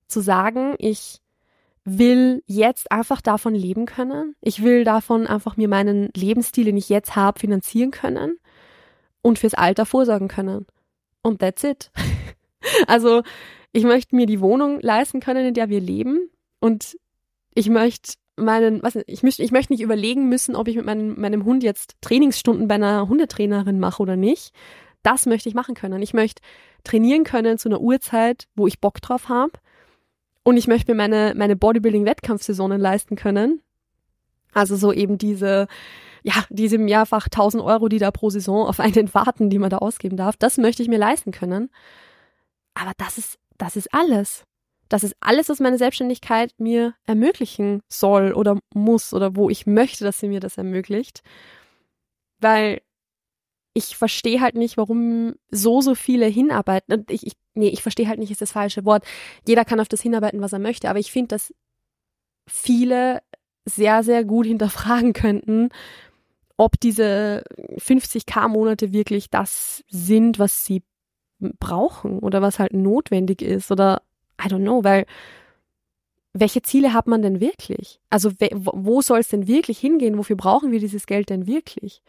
zu 0.09 0.21
sagen, 0.21 0.75
ich 0.79 1.21
will 1.85 2.43
jetzt 2.47 2.91
einfach 2.93 3.21
davon 3.21 3.55
leben 3.55 3.87
können. 3.87 4.35
Ich 4.41 4.63
will 4.63 4.85
davon 4.85 5.27
einfach 5.27 5.57
mir 5.57 5.69
meinen 5.69 6.11
Lebensstil, 6.15 6.65
den 6.65 6.77
ich 6.77 6.89
jetzt 6.89 7.17
habe, 7.17 7.39
finanzieren 7.39 7.91
können 7.91 8.39
und 9.23 9.39
fürs 9.39 9.55
Alter 9.55 9.87
vorsorgen 9.87 10.29
können. 10.29 10.67
Und 11.23 11.41
that's 11.41 11.65
it. 11.65 11.91
Also 12.87 13.23
ich 13.73 13.85
möchte 13.85 14.15
mir 14.15 14.27
die 14.27 14.43
Wohnung 14.43 14.81
leisten 14.81 15.21
können, 15.21 15.47
in 15.47 15.55
der 15.55 15.71
wir 15.71 15.81
leben 15.81 16.29
und 16.61 16.99
ich 17.55 17.71
möchte 17.71 18.19
meinen, 18.41 18.83
was 18.83 18.99
ich 19.07 19.23
möchte, 19.23 19.43
ich 19.43 19.53
möchte 19.53 19.73
nicht 19.73 19.83
überlegen 19.83 20.29
müssen, 20.29 20.57
ob 20.57 20.69
ich 20.69 20.77
mit 20.77 20.87
meinem, 20.87 21.21
meinem 21.21 21.45
Hund 21.45 21.63
jetzt 21.63 21.97
Trainingsstunden 22.01 22.69
bei 22.69 22.77
einer 22.77 23.09
Hundetrainerin 23.09 23.79
mache 23.79 24.03
oder 24.03 24.17
nicht. 24.17 24.53
Das 25.03 25.27
möchte 25.27 25.49
ich 25.49 25.55
machen 25.55 25.75
können. 25.75 26.03
Ich 26.03 26.15
möchte 26.15 26.43
trainieren 26.85 27.25
können 27.25 27.59
zu 27.59 27.69
einer 27.69 27.81
Uhrzeit, 27.81 28.49
wo 28.55 28.67
ich 28.67 28.81
Bock 28.81 29.01
drauf 29.01 29.29
habe. 29.29 29.53
Und 30.43 30.57
ich 30.57 30.67
möchte 30.67 30.93
mir 30.93 30.97
meine, 30.97 31.35
meine 31.37 31.57
Bodybuilding-Wettkampfsaisonen 31.57 32.81
leisten 32.81 33.17
können. 33.17 33.63
Also 34.53 34.77
so 34.77 34.93
eben 34.93 35.19
diese, 35.19 35.69
ja, 36.23 36.45
diese 36.49 36.79
mehrfach 36.79 37.27
1000 37.27 37.63
Euro, 37.63 37.89
die 37.89 37.99
da 37.99 38.11
pro 38.11 38.31
Saison 38.31 38.67
auf 38.67 38.81
einen 38.81 39.13
warten, 39.15 39.51
die 39.51 39.59
man 39.59 39.71
da 39.71 39.79
ausgeben 39.79 40.17
darf. 40.17 40.37
Das 40.37 40.57
möchte 40.59 40.83
ich 40.83 40.89
mir 40.89 40.99
leisten 40.99 41.33
können. 41.33 41.71
Aber 42.75 42.93
das 42.97 43.19
ist, 43.19 43.39
das 43.59 43.77
ist 43.77 43.93
alles. 43.93 44.45
Das 44.91 45.05
ist 45.05 45.15
alles, 45.21 45.49
was 45.49 45.61
meine 45.61 45.79
Selbstständigkeit 45.79 46.53
mir 46.59 46.95
ermöglichen 47.07 47.81
soll 47.89 48.33
oder 48.33 48.59
muss 48.75 49.15
oder 49.15 49.37
wo 49.37 49.49
ich 49.49 49.65
möchte, 49.67 50.05
dass 50.05 50.19
sie 50.19 50.29
mir 50.29 50.41
das 50.41 50.59
ermöglicht. 50.59 51.23
Weil 52.41 52.83
ich 53.73 53.97
verstehe 53.97 54.41
halt 54.41 54.57
nicht, 54.57 54.77
warum 54.77 55.37
so, 55.51 55.81
so 55.81 55.95
viele 55.95 56.27
hinarbeiten. 56.27 57.07
Ich, 57.09 57.25
ich, 57.25 57.35
nee, 57.55 57.69
ich 57.69 57.83
verstehe 57.83 58.09
halt 58.09 58.19
nicht, 58.19 58.33
ist 58.33 58.43
das 58.43 58.51
falsche 58.51 58.85
Wort. 58.85 59.05
Jeder 59.47 59.65
kann 59.65 59.79
auf 59.79 59.89
das 59.89 60.03
hinarbeiten, 60.03 60.41
was 60.41 60.53
er 60.53 60.59
möchte. 60.59 60.91
Aber 60.91 60.99
ich 60.99 61.13
finde, 61.13 61.29
dass 61.29 61.55
viele 62.49 63.23
sehr, 63.65 64.03
sehr 64.03 64.25
gut 64.25 64.47
hinterfragen 64.47 65.13
könnten, 65.13 65.69
ob 66.57 66.81
diese 66.81 67.45
50k-Monate 67.79 68.93
wirklich 68.93 69.31
das 69.31 69.85
sind, 69.89 70.41
was 70.41 70.65
sie 70.65 70.83
brauchen 71.39 72.19
oder 72.19 72.43
was 72.43 72.59
halt 72.59 72.75
notwendig 72.75 73.41
ist 73.41 73.71
oder 73.71 74.03
I 74.43 74.49
don't 74.49 74.63
know, 74.63 74.85
weil 74.85 75.07
welche 76.33 76.63
Ziele 76.63 76.93
hat 76.93 77.07
man 77.07 77.23
denn 77.23 77.41
wirklich? 77.41 78.01
Also 78.09 78.31
wo 78.63 79.03
soll 79.03 79.19
es 79.19 79.29
denn 79.29 79.49
wirklich 79.49 79.79
hingehen? 79.79 80.17
Wofür 80.17 80.37
brauchen 80.37 80.71
wir 80.71 80.79
dieses 80.79 81.07
Geld 81.07 81.29
denn 81.29 81.47
wirklich? 81.47 82.03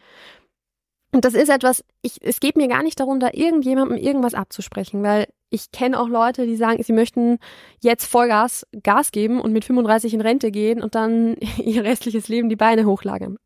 Und 1.14 1.24
das 1.24 1.34
ist 1.34 1.50
etwas, 1.50 1.84
ich, 2.00 2.18
es 2.22 2.40
geht 2.40 2.56
mir 2.56 2.68
gar 2.68 2.82
nicht 2.82 2.98
darum, 2.98 3.20
da 3.20 3.30
irgendjemandem 3.32 3.98
irgendwas 3.98 4.32
abzusprechen, 4.34 5.02
weil 5.02 5.26
ich 5.50 5.70
kenne 5.70 6.00
auch 6.00 6.08
Leute, 6.08 6.46
die 6.46 6.56
sagen, 6.56 6.82
sie 6.82 6.94
möchten 6.94 7.38
jetzt 7.82 8.06
Vollgas 8.06 8.66
Gas 8.82 9.12
geben 9.12 9.40
und 9.40 9.52
mit 9.52 9.66
35 9.66 10.14
in 10.14 10.22
Rente 10.22 10.50
gehen 10.50 10.80
und 10.80 10.94
dann 10.94 11.36
ihr 11.58 11.84
restliches 11.84 12.28
Leben 12.28 12.48
die 12.48 12.56
Beine 12.56 12.86
hochlagern. 12.86 13.36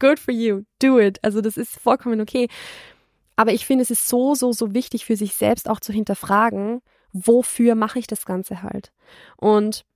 Good 0.00 0.18
for 0.18 0.34
you, 0.34 0.62
do 0.82 0.98
it. 0.98 1.18
Also 1.22 1.40
das 1.40 1.56
ist 1.56 1.80
vollkommen 1.80 2.20
okay. 2.20 2.48
Aber 3.36 3.52
ich 3.52 3.64
finde, 3.64 3.82
es 3.82 3.90
ist 3.90 4.08
so, 4.08 4.34
so, 4.34 4.52
so 4.52 4.74
wichtig 4.74 5.06
für 5.06 5.16
sich 5.16 5.34
selbst 5.34 5.70
auch 5.70 5.80
zu 5.80 5.92
hinterfragen, 5.92 6.82
wofür 7.14 7.74
mache 7.74 7.98
ich 7.98 8.06
das 8.06 8.26
Ganze 8.26 8.62
halt? 8.62 8.92
Und 9.36 9.86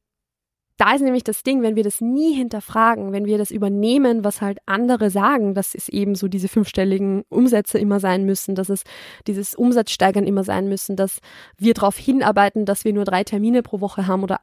da 0.79 0.95
ist 0.95 1.01
nämlich 1.01 1.25
das 1.25 1.43
Ding, 1.43 1.61
wenn 1.63 1.75
wir 1.75 1.83
das 1.83 2.01
nie 2.01 2.33
hinterfragen, 2.35 3.11
wenn 3.11 3.27
wir 3.27 3.37
das 3.37 3.51
übernehmen, 3.51 4.23
was 4.23 4.41
halt 4.41 4.61
andere 4.65 5.11
sagen, 5.11 5.53
dass 5.53 5.75
es 5.75 5.89
eben 5.89 6.15
so 6.15 6.29
diese 6.29 6.47
fünfstelligen 6.47 7.25
Umsätze 7.29 7.79
immer 7.79 7.99
sein 7.99 8.25
müssen, 8.25 8.55
dass 8.55 8.69
es 8.69 8.85
dieses 9.27 9.57
Umsatzsteigern 9.57 10.25
immer 10.25 10.45
sein 10.45 10.69
müssen, 10.69 10.95
dass 10.95 11.19
wir 11.57 11.75
darauf 11.75 11.97
hinarbeiten, 11.97 12.65
dass 12.65 12.85
wir 12.85 12.93
nur 12.93 13.05
drei 13.05 13.25
Termine 13.25 13.65
pro 13.65 13.81
Woche 13.81 14.07
haben 14.07 14.23
oder, 14.23 14.39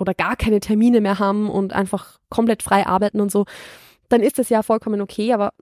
oder 0.00 0.14
gar 0.14 0.34
keine 0.34 0.58
Termine 0.58 1.00
mehr 1.00 1.20
haben 1.20 1.48
und 1.48 1.72
einfach 1.72 2.18
komplett 2.30 2.64
frei 2.64 2.84
arbeiten 2.84 3.20
und 3.20 3.30
so, 3.30 3.44
dann 4.08 4.22
ist 4.22 4.40
das 4.40 4.48
ja 4.48 4.64
vollkommen 4.64 5.00
okay, 5.00 5.32
aber 5.32 5.52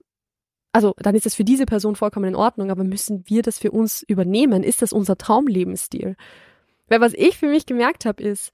also 0.71 0.93
dann 0.97 1.15
ist 1.15 1.27
das 1.27 1.35
für 1.35 1.45
diese 1.45 1.65
Person 1.65 1.95
vollkommen 1.95 2.29
in 2.29 2.35
Ordnung, 2.35 2.71
aber 2.71 2.83
müssen 2.83 3.23
wir 3.27 3.43
das 3.43 3.59
für 3.59 3.71
uns 3.71 4.01
übernehmen? 4.01 4.63
Ist 4.63 4.81
das 4.81 4.91
unser 4.91 5.17
Traumlebensstil? 5.17 6.15
Weil 6.87 7.01
was 7.01 7.13
ich 7.13 7.37
für 7.37 7.47
mich 7.47 7.65
gemerkt 7.65 8.05
habe, 8.05 8.21
ist, 8.21 8.51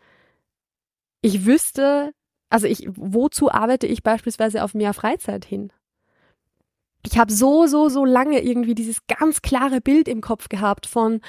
ich 1.22 1.46
wüsste, 1.46 2.14
also 2.50 2.68
ich, 2.68 2.88
wozu 2.94 3.52
arbeite 3.52 3.88
ich 3.88 4.04
beispielsweise 4.04 4.64
auf 4.64 4.74
mehr 4.74 4.94
Freizeit 4.94 5.46
hin? 5.46 5.72
Ich 7.06 7.18
habe 7.18 7.32
so, 7.32 7.66
so, 7.66 7.90
so 7.90 8.06
lange 8.06 8.42
irgendwie 8.42 8.76
dieses 8.76 9.06
ganz 9.08 9.42
klare 9.42 9.82
Bild 9.82 10.08
im 10.08 10.22
Kopf 10.22 10.50
gehabt 10.50 10.86
von, 10.86 11.22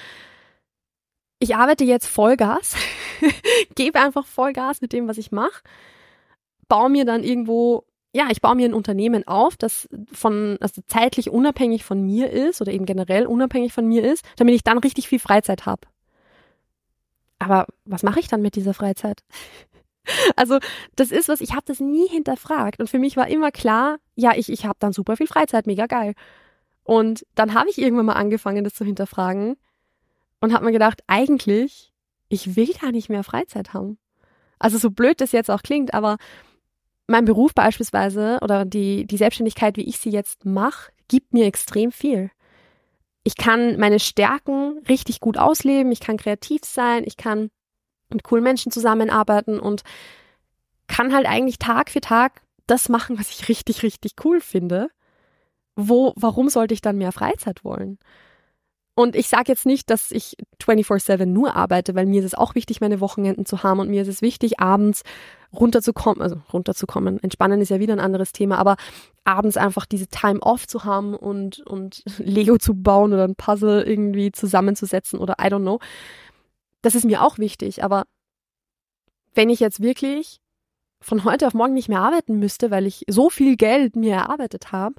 ich 1.39 1.57
arbeite 1.57 1.85
jetzt 1.85 2.07
Vollgas, 2.07 2.77
gebe 3.75 4.01
einfach 4.01 4.27
Vollgas 4.27 4.81
mit 4.81 4.93
dem, 4.93 5.09
was 5.09 5.19
ich 5.19 5.33
mache, 5.33 5.63
baue 6.69 6.91
mir 6.91 7.05
dann 7.05 7.25
irgendwo, 7.25 7.85
ja, 8.15 8.29
ich 8.31 8.41
baue 8.41 8.55
mir 8.55 8.67
ein 8.67 8.75
Unternehmen 8.75 9.27
auf, 9.27 9.57
das 9.57 9.89
von, 10.13 10.59
also 10.61 10.83
zeitlich 10.87 11.31
unabhängig 11.31 11.85
von 11.85 12.03
mir 12.03 12.31
ist 12.31 12.61
oder 12.61 12.73
eben 12.73 12.87
generell 12.87 13.27
unabhängig 13.27 13.73
von 13.73 13.87
mir 13.87 14.05
ist, 14.05 14.25
damit 14.37 14.55
ich 14.55 14.63
dann 14.63 14.79
richtig 14.79 15.09
viel 15.09 15.19
Freizeit 15.19 15.67
habe. 15.67 15.89
Aber 17.43 17.67
was 17.85 18.03
mache 18.03 18.21
ich 18.21 18.29
dann 18.29 18.43
mit 18.43 18.57
dieser 18.57 18.75
Freizeit? 18.75 19.23
Also 20.35 20.59
das 20.97 21.13
ist 21.13 21.29
was, 21.29 21.41
ich 21.41 21.53
habe 21.53 21.63
das 21.65 21.79
nie 21.79 22.09
hinterfragt 22.09 22.81
und 22.81 22.91
für 22.91 22.99
mich 22.99 23.17
war 23.17 23.29
immer 23.29 23.53
klar, 23.53 23.99
ja, 24.17 24.33
ich, 24.35 24.51
ich 24.51 24.67
habe 24.67 24.75
dann 24.81 24.93
super 24.93 25.17
viel 25.17 25.29
Freizeit, 25.29 25.69
mega 25.69 25.87
geil. 25.87 26.15
Und 26.83 27.25
dann 27.37 27.55
habe 27.55 27.71
ich 27.71 27.79
irgendwann 27.79 28.07
mal 28.07 28.15
angefangen, 28.15 28.65
das 28.65 28.75
zu 28.75 28.85
hinterfragen 28.85 29.57
und 30.41 30.53
habe 30.53 30.65
mir 30.65 30.73
gedacht, 30.73 31.05
eigentlich, 31.07 31.93
ich 32.29 32.57
will 32.57 32.73
gar 32.81 32.91
nicht 32.91 33.11
mehr 33.11 33.23
Freizeit 33.23 33.75
haben. 33.75 33.97
Also 34.59 34.77
so 34.77 34.91
blöd 34.91 35.21
das 35.21 35.31
jetzt 35.31 35.53
auch 35.53 35.63
klingt, 35.63 35.95
aber 35.95 36.17
mein 37.07 37.25
Beruf 37.25 37.55
beispielsweise 37.55 38.41
oder 38.43 38.65
die, 38.65 39.07
die 39.07 39.17
Selbstständigkeit, 39.17 39.77
wie 39.77 39.89
ich 39.89 39.99
sie 39.99 40.11
jetzt 40.11 40.45
mache, 40.45 40.91
gibt 41.07 41.33
mir 41.33 41.47
extrem 41.47 41.93
viel. 41.93 42.33
Ich 43.25 43.37
kann 43.37 43.79
meine 43.79 44.01
Stärken 44.01 44.81
richtig 44.89 45.21
gut 45.21 45.39
ausleben, 45.39 45.93
ich 45.93 46.01
kann 46.01 46.17
kreativ 46.17 46.63
sein, 46.65 47.05
ich 47.07 47.17
kann 47.17 47.51
mit 48.11 48.25
coolen 48.25 48.45
Menschen 48.45 48.73
zusammenarbeiten 48.73 49.61
und 49.61 49.83
kann 50.89 51.15
halt 51.15 51.27
eigentlich 51.27 51.59
Tag 51.59 51.91
für 51.91 52.01
Tag 52.01 52.43
das 52.67 52.89
machen, 52.89 53.19
was 53.19 53.31
ich 53.31 53.49
richtig, 53.49 53.83
richtig 53.83 54.13
cool 54.25 54.41
finde. 54.41 54.89
Wo, 55.77 56.13
warum 56.17 56.49
sollte 56.49 56.75
ich 56.75 56.83
dann 56.83 56.99
mehr 56.99 57.13
Freizeit 57.13 57.65
wollen? 57.65 57.99
Und 58.95 59.17
ich 59.17 59.29
sage 59.29 59.45
jetzt 59.49 59.65
nicht, 59.65 59.89
dass 59.89 60.11
ich 60.11 60.37
24/7 60.61 61.25
nur 61.25 61.57
arbeite, 61.57 61.95
weil 61.95 62.05
mir 62.05 62.21
ist 62.21 62.27
es 62.27 62.35
auch 62.35 62.55
wichtig, 62.55 62.83
meine 62.83 63.01
Wochenenden 63.01 63.47
zu 63.47 63.63
haben 63.63 63.81
und 63.81 63.89
mir 63.89 64.03
ist 64.03 64.09
es 64.09 64.21
wichtig, 64.21 64.61
abends 64.61 65.03
runterzukommen, 65.53 66.21
also 66.23 66.43
runterzukommen. 66.53 67.19
Entspannen 67.23 67.61
ist 67.63 67.71
ja 67.71 67.81
wieder 67.81 67.95
ein 67.95 68.01
anderes 68.01 68.33
Thema, 68.33 68.59
aber 68.59 68.77
abends 69.25 69.57
einfach 69.57 69.87
diese 69.87 70.09
Time 70.09 70.41
off 70.41 70.67
zu 70.67 70.85
haben 70.85 71.15
und, 71.15 71.61
und 71.61 72.03
Lego 72.19 72.59
zu 72.59 72.75
bauen 72.75 73.13
oder 73.15 73.25
ein 73.25 73.35
Puzzle 73.35 73.83
irgendwie 73.83 74.31
zusammenzusetzen 74.31 75.19
oder 75.19 75.37
I 75.41 75.47
don't 75.47 75.61
know. 75.61 75.79
Das 76.83 76.95
ist 76.95 77.05
mir 77.05 77.23
auch 77.23 77.39
wichtig, 77.39 77.83
aber 77.83 78.05
wenn 79.35 79.49
ich 79.49 79.61
jetzt 79.61 79.81
wirklich 79.81 80.41
von 81.01 81.25
heute 81.25 81.47
auf 81.47 81.55
morgen 81.55 81.75
nicht 81.75 81.89
mehr 81.89 82.01
arbeiten 82.01 82.39
müsste, 82.39 82.71
weil 82.71 82.87
ich 82.87 83.05
so 83.09 83.31
viel 83.31 83.57
Geld 83.57 83.97
mir 83.97 84.15
erarbeitet 84.15 84.71
habe, 84.71 84.97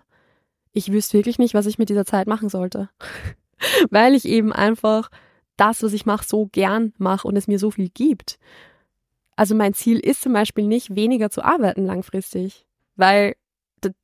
ich 0.72 0.92
wüsste 0.92 1.18
wirklich 1.18 1.38
nicht, 1.38 1.54
was 1.54 1.68
ich 1.68 1.78
mit 1.78 1.90
dieser 1.90 2.06
Zeit 2.06 2.28
machen 2.28 2.50
sollte. 2.50 2.90
weil 3.90 4.16
ich 4.16 4.26
eben 4.26 4.54
einfach 4.54 5.10
das, 5.58 5.84
was 5.84 5.94
ich 5.94 6.06
mache, 6.06 6.26
so 6.28 6.48
gern 6.48 6.94
mache 6.98 7.28
und 7.28 7.38
es 7.38 7.48
mir 7.48 7.60
so 7.60 7.72
viel 7.72 7.90
gibt. 7.90 8.40
Also 9.36 9.56
mein 9.56 9.74
Ziel 9.74 10.00
ist 10.00 10.22
zum 10.22 10.34
Beispiel 10.34 10.66
nicht, 10.66 10.96
weniger 10.96 11.30
zu 11.30 11.44
arbeiten 11.44 11.86
langfristig, 11.86 12.66
weil 12.96 13.36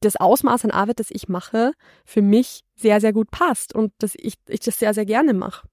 das 0.01 0.17
Ausmaß 0.17 0.65
an 0.65 0.71
Arbeit, 0.71 0.99
das 0.99 1.11
ich 1.11 1.29
mache, 1.29 1.71
für 2.03 2.21
mich 2.21 2.63
sehr, 2.75 2.99
sehr 2.99 3.13
gut 3.13 3.31
passt 3.31 3.73
und 3.73 3.93
dass 3.99 4.13
ich, 4.17 4.35
ich 4.47 4.59
das 4.59 4.77
sehr, 4.77 4.93
sehr 4.93 5.05
gerne 5.05 5.33
mache. 5.33 5.67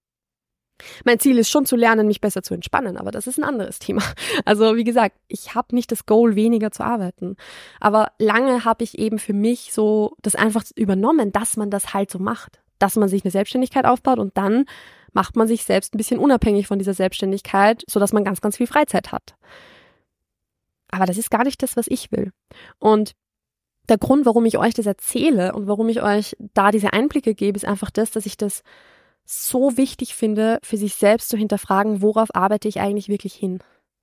Mein 1.04 1.18
Ziel 1.18 1.38
ist 1.38 1.48
schon 1.48 1.64
zu 1.64 1.74
lernen, 1.74 2.06
mich 2.06 2.20
besser 2.20 2.42
zu 2.42 2.52
entspannen, 2.52 2.98
aber 2.98 3.10
das 3.10 3.26
ist 3.26 3.38
ein 3.38 3.44
anderes 3.44 3.78
Thema. 3.78 4.02
Also 4.44 4.76
wie 4.76 4.84
gesagt, 4.84 5.16
ich 5.26 5.54
habe 5.54 5.74
nicht 5.74 5.90
das 5.90 6.06
Goal, 6.06 6.36
weniger 6.36 6.70
zu 6.70 6.84
arbeiten. 6.84 7.36
Aber 7.80 8.12
lange 8.18 8.64
habe 8.64 8.84
ich 8.84 8.98
eben 8.98 9.18
für 9.18 9.32
mich 9.32 9.72
so 9.72 10.14
das 10.20 10.36
einfach 10.36 10.64
übernommen, 10.76 11.32
dass 11.32 11.56
man 11.56 11.70
das 11.70 11.94
halt 11.94 12.10
so 12.10 12.18
macht 12.18 12.60
dass 12.78 12.96
man 12.96 13.08
sich 13.08 13.24
eine 13.24 13.30
Selbstständigkeit 13.30 13.84
aufbaut 13.84 14.18
und 14.18 14.36
dann 14.36 14.64
macht 15.12 15.36
man 15.36 15.48
sich 15.48 15.64
selbst 15.64 15.94
ein 15.94 15.98
bisschen 15.98 16.18
unabhängig 16.18 16.66
von 16.66 16.78
dieser 16.78 16.94
Selbstständigkeit, 16.94 17.82
so 17.88 17.98
dass 17.98 18.12
man 18.12 18.24
ganz, 18.24 18.40
ganz 18.40 18.56
viel 18.56 18.66
Freizeit 18.66 19.12
hat. 19.12 19.34
Aber 20.90 21.06
das 21.06 21.18
ist 21.18 21.30
gar 21.30 21.44
nicht 21.44 21.62
das, 21.62 21.76
was 21.76 21.86
ich 21.88 22.12
will. 22.12 22.32
Und 22.78 23.12
der 23.88 23.98
Grund, 23.98 24.26
warum 24.26 24.44
ich 24.44 24.58
euch 24.58 24.74
das 24.74 24.86
erzähle 24.86 25.52
und 25.54 25.68
warum 25.68 25.88
ich 25.88 26.02
euch 26.02 26.36
da 26.54 26.70
diese 26.70 26.92
Einblicke 26.92 27.34
gebe, 27.34 27.56
ist 27.56 27.64
einfach 27.64 27.90
das, 27.90 28.10
dass 28.10 28.26
ich 28.26 28.36
das 28.36 28.62
so 29.24 29.76
wichtig 29.76 30.14
finde, 30.14 30.58
für 30.62 30.76
sich 30.76 30.94
selbst 30.94 31.28
zu 31.28 31.36
hinterfragen, 31.36 32.02
worauf 32.02 32.34
arbeite 32.34 32.68
ich 32.68 32.80
eigentlich 32.80 33.08
wirklich 33.08 33.34
hin? 33.34 33.58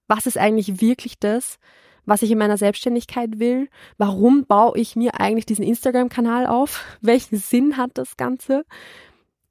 Was 0.07 0.25
ist 0.25 0.37
eigentlich 0.37 0.81
wirklich 0.81 1.19
das, 1.19 1.57
was 2.05 2.21
ich 2.21 2.31
in 2.31 2.37
meiner 2.37 2.57
Selbstständigkeit 2.57 3.39
will. 3.39 3.69
Warum 3.97 4.45
baue 4.45 4.77
ich 4.77 4.95
mir 4.95 5.19
eigentlich 5.19 5.45
diesen 5.45 5.63
Instagram-Kanal 5.63 6.47
auf? 6.47 6.83
Welchen 7.01 7.37
Sinn 7.37 7.77
hat 7.77 7.91
das 7.95 8.17
Ganze? 8.17 8.65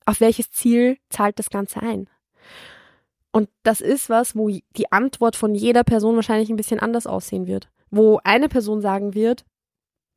Auf 0.04 0.20
welches 0.20 0.50
Ziel 0.50 0.98
zahlt 1.10 1.38
das 1.38 1.48
Ganze 1.48 1.80
ein? 1.80 2.08
Und 3.30 3.48
das 3.62 3.80
ist 3.80 4.10
was, 4.10 4.34
wo 4.34 4.48
die 4.48 4.90
Antwort 4.90 5.36
von 5.36 5.54
jeder 5.54 5.84
Person 5.84 6.16
wahrscheinlich 6.16 6.50
ein 6.50 6.56
bisschen 6.56 6.80
anders 6.80 7.06
aussehen 7.06 7.46
wird. 7.46 7.68
Wo 7.90 8.18
eine 8.24 8.48
Person 8.48 8.80
sagen 8.80 9.14
wird, 9.14 9.44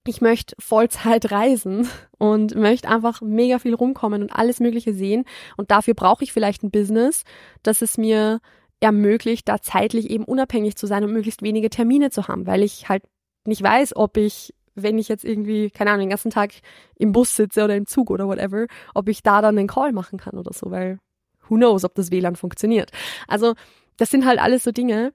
ich 0.07 0.21
möchte 0.21 0.55
Vollzeit 0.59 1.31
reisen 1.31 1.87
und 2.17 2.55
möchte 2.55 2.89
einfach 2.89 3.21
mega 3.21 3.59
viel 3.59 3.73
rumkommen 3.73 4.23
und 4.23 4.31
alles 4.31 4.59
Mögliche 4.59 4.93
sehen. 4.93 5.25
Und 5.55 5.71
dafür 5.71 5.93
brauche 5.93 6.23
ich 6.23 6.33
vielleicht 6.33 6.63
ein 6.63 6.71
Business, 6.71 7.23
das 7.63 7.81
es 7.81 7.97
mir 7.97 8.39
ermöglicht, 8.85 9.49
da 9.49 9.61
zeitlich 9.61 10.09
eben 10.09 10.23
unabhängig 10.23 10.75
zu 10.75 10.87
sein 10.87 11.03
und 11.03 11.11
möglichst 11.11 11.41
wenige 11.41 11.69
Termine 11.69 12.09
zu 12.11 12.27
haben, 12.27 12.47
weil 12.47 12.63
ich 12.63 12.87
halt 12.87 13.03
nicht 13.45 13.61
weiß, 13.61 13.95
ob 13.95 14.17
ich, 14.17 14.53
wenn 14.75 14.97
ich 14.97 15.07
jetzt 15.07 15.25
irgendwie, 15.25 15.69
keine 15.69 15.91
Ahnung, 15.91 16.05
den 16.05 16.09
ganzen 16.09 16.31
Tag 16.31 16.51
im 16.95 17.11
Bus 17.11 17.35
sitze 17.35 17.63
oder 17.63 17.75
im 17.75 17.85
Zug 17.85 18.09
oder 18.09 18.27
whatever, 18.27 18.67
ob 18.93 19.09
ich 19.09 19.23
da 19.23 19.41
dann 19.41 19.57
einen 19.57 19.67
Call 19.67 19.91
machen 19.91 20.19
kann 20.19 20.37
oder 20.37 20.53
so, 20.53 20.71
weil 20.71 20.99
who 21.47 21.55
knows, 21.55 21.83
ob 21.83 21.95
das 21.95 22.11
WLAN 22.11 22.35
funktioniert. 22.35 22.91
Also, 23.27 23.53
das 23.97 24.09
sind 24.09 24.25
halt 24.25 24.39
alles 24.39 24.63
so 24.63 24.71
Dinge, 24.71 25.13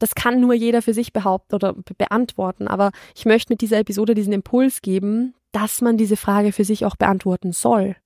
das 0.00 0.14
kann 0.14 0.40
nur 0.40 0.54
jeder 0.54 0.82
für 0.82 0.94
sich 0.94 1.12
behaupten 1.12 1.54
oder 1.54 1.74
beantworten. 1.98 2.66
Aber 2.66 2.90
ich 3.14 3.26
möchte 3.26 3.52
mit 3.52 3.60
dieser 3.60 3.78
Episode 3.78 4.14
diesen 4.14 4.32
Impuls 4.32 4.80
geben, 4.80 5.34
dass 5.52 5.80
man 5.82 5.96
diese 5.96 6.16
Frage 6.16 6.52
für 6.52 6.64
sich 6.64 6.84
auch 6.86 6.96
beantworten 6.96 7.52
soll. 7.52 7.96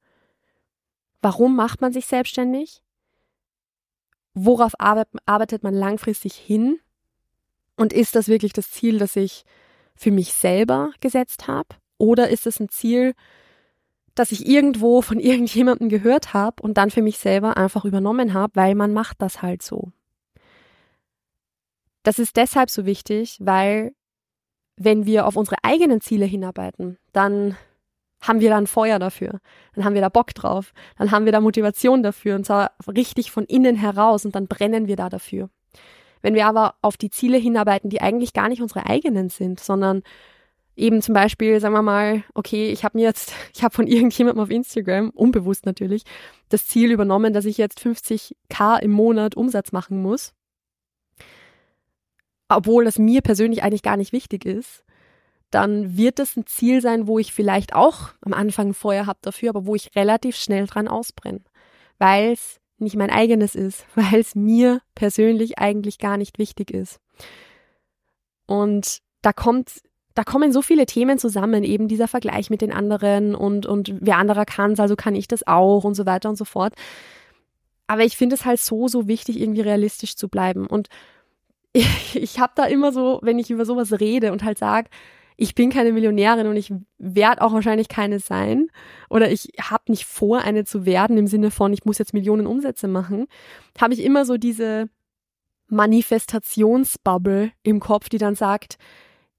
Warum 1.22 1.56
macht 1.56 1.80
man 1.80 1.92
sich 1.92 2.06
selbstständig? 2.06 2.82
Worauf 4.34 4.72
arbeitet 4.78 5.62
man 5.62 5.74
langfristig 5.74 6.34
hin? 6.34 6.78
Und 7.76 7.92
ist 7.92 8.14
das 8.14 8.28
wirklich 8.28 8.52
das 8.52 8.70
Ziel, 8.70 8.98
das 8.98 9.16
ich 9.16 9.44
für 9.96 10.10
mich 10.10 10.32
selber 10.32 10.90
gesetzt 11.00 11.48
habe? 11.48 11.68
Oder 11.98 12.28
ist 12.28 12.46
es 12.46 12.60
ein 12.60 12.68
Ziel, 12.68 13.14
das 14.14 14.32
ich 14.32 14.46
irgendwo 14.46 15.02
von 15.02 15.18
irgendjemandem 15.20 15.88
gehört 15.88 16.34
habe 16.34 16.62
und 16.62 16.76
dann 16.76 16.90
für 16.90 17.02
mich 17.02 17.18
selber 17.18 17.56
einfach 17.56 17.84
übernommen 17.84 18.34
habe, 18.34 18.54
weil 18.54 18.74
man 18.74 18.92
macht 18.92 19.22
das 19.22 19.42
halt 19.42 19.62
so. 19.62 19.92
Das 22.02 22.18
ist 22.18 22.36
deshalb 22.36 22.68
so 22.68 22.84
wichtig, 22.84 23.38
weil 23.40 23.94
wenn 24.76 25.06
wir 25.06 25.26
auf 25.26 25.36
unsere 25.36 25.56
eigenen 25.62 26.00
Ziele 26.00 26.26
hinarbeiten, 26.26 26.98
dann 27.12 27.56
haben 28.26 28.40
wir 28.40 28.50
da 28.50 28.56
ein 28.56 28.66
Feuer 28.66 28.98
dafür. 28.98 29.40
Dann 29.74 29.84
haben 29.84 29.94
wir 29.94 30.00
da 30.00 30.08
Bock 30.08 30.34
drauf. 30.34 30.72
Dann 30.98 31.10
haben 31.10 31.24
wir 31.24 31.32
da 31.32 31.40
Motivation 31.40 32.02
dafür 32.02 32.34
und 32.34 32.44
zwar 32.44 32.72
richtig 32.86 33.30
von 33.30 33.44
innen 33.44 33.76
heraus 33.76 34.24
und 34.24 34.34
dann 34.34 34.48
brennen 34.48 34.86
wir 34.86 34.96
da 34.96 35.08
dafür. 35.08 35.50
Wenn 36.22 36.34
wir 36.34 36.46
aber 36.46 36.74
auf 36.80 36.96
die 36.96 37.10
Ziele 37.10 37.36
hinarbeiten, 37.36 37.90
die 37.90 38.00
eigentlich 38.00 38.32
gar 38.32 38.48
nicht 38.48 38.62
unsere 38.62 38.86
eigenen 38.86 39.28
sind, 39.28 39.60
sondern 39.60 40.02
eben 40.76 41.02
zum 41.02 41.14
Beispiel, 41.14 41.60
sagen 41.60 41.74
wir 41.74 41.82
mal, 41.82 42.24
okay, 42.34 42.70
ich 42.70 42.84
habe 42.84 42.98
mir 42.98 43.04
jetzt, 43.04 43.34
ich 43.54 43.62
habe 43.62 43.74
von 43.74 43.86
irgendjemandem 43.86 44.42
auf 44.42 44.50
Instagram, 44.50 45.10
unbewusst 45.10 45.66
natürlich, 45.66 46.04
das 46.48 46.66
Ziel 46.66 46.90
übernommen, 46.90 47.32
dass 47.32 47.44
ich 47.44 47.58
jetzt 47.58 47.78
50k 47.78 48.80
im 48.80 48.90
Monat 48.90 49.36
Umsatz 49.36 49.72
machen 49.72 50.00
muss, 50.00 50.32
obwohl 52.48 52.84
das 52.84 52.98
mir 52.98 53.20
persönlich 53.20 53.62
eigentlich 53.62 53.82
gar 53.82 53.96
nicht 53.96 54.12
wichtig 54.12 54.44
ist, 54.44 54.84
dann 55.54 55.96
wird 55.96 56.18
es 56.18 56.36
ein 56.36 56.46
Ziel 56.46 56.80
sein, 56.80 57.06
wo 57.06 57.18
ich 57.18 57.32
vielleicht 57.32 57.74
auch 57.74 58.10
am 58.20 58.32
Anfang 58.32 58.74
Feuer 58.74 59.06
habe 59.06 59.20
dafür, 59.22 59.50
aber 59.50 59.66
wo 59.66 59.74
ich 59.74 59.94
relativ 59.94 60.36
schnell 60.36 60.66
dran 60.66 60.88
ausbrenne, 60.88 61.40
weil 61.98 62.32
es 62.32 62.60
nicht 62.78 62.96
mein 62.96 63.10
eigenes 63.10 63.54
ist, 63.54 63.86
weil 63.94 64.20
es 64.20 64.34
mir 64.34 64.80
persönlich 64.94 65.58
eigentlich 65.58 65.98
gar 65.98 66.16
nicht 66.16 66.38
wichtig 66.38 66.70
ist. 66.70 66.98
Und 68.46 68.98
da 69.22 69.32
kommt, 69.32 69.82
da 70.14 70.24
kommen 70.24 70.52
so 70.52 70.60
viele 70.60 70.86
Themen 70.86 71.18
zusammen, 71.18 71.62
eben 71.62 71.88
dieser 71.88 72.08
Vergleich 72.08 72.50
mit 72.50 72.60
den 72.60 72.72
anderen 72.72 73.34
und, 73.34 73.64
und 73.64 73.94
wer 74.00 74.18
anderer 74.18 74.44
kann 74.44 74.72
es, 74.72 74.80
also 74.80 74.96
kann 74.96 75.14
ich 75.14 75.28
das 75.28 75.46
auch 75.46 75.84
und 75.84 75.94
so 75.94 76.04
weiter 76.04 76.28
und 76.28 76.36
so 76.36 76.44
fort. 76.44 76.74
Aber 77.86 78.04
ich 78.04 78.16
finde 78.16 78.34
es 78.34 78.44
halt 78.44 78.60
so, 78.60 78.88
so 78.88 79.06
wichtig, 79.08 79.40
irgendwie 79.40 79.60
realistisch 79.60 80.16
zu 80.16 80.28
bleiben. 80.28 80.66
Und 80.66 80.88
ich, 81.72 82.16
ich 82.16 82.40
habe 82.40 82.52
da 82.56 82.64
immer 82.64 82.92
so, 82.92 83.20
wenn 83.22 83.38
ich 83.38 83.50
über 83.50 83.64
sowas 83.64 84.00
rede 84.00 84.32
und 84.32 84.42
halt 84.42 84.58
sage, 84.58 84.90
ich 85.36 85.54
bin 85.54 85.70
keine 85.70 85.92
Millionärin 85.92 86.46
und 86.46 86.56
ich 86.56 86.72
werde 86.98 87.42
auch 87.42 87.52
wahrscheinlich 87.52 87.88
keine 87.88 88.20
sein. 88.20 88.68
Oder 89.10 89.30
ich 89.30 89.52
habe 89.60 89.84
nicht 89.88 90.04
vor, 90.04 90.42
eine 90.42 90.64
zu 90.64 90.86
werden 90.86 91.18
im 91.18 91.26
Sinne 91.26 91.50
von, 91.50 91.72
ich 91.72 91.84
muss 91.84 91.98
jetzt 91.98 92.14
Millionen 92.14 92.46
Umsätze 92.46 92.88
machen, 92.88 93.26
habe 93.80 93.94
ich 93.94 94.02
immer 94.02 94.24
so 94.24 94.36
diese 94.36 94.88
Manifestationsbubble 95.68 97.50
im 97.62 97.80
Kopf, 97.80 98.08
die 98.08 98.18
dann 98.18 98.34
sagt, 98.34 98.78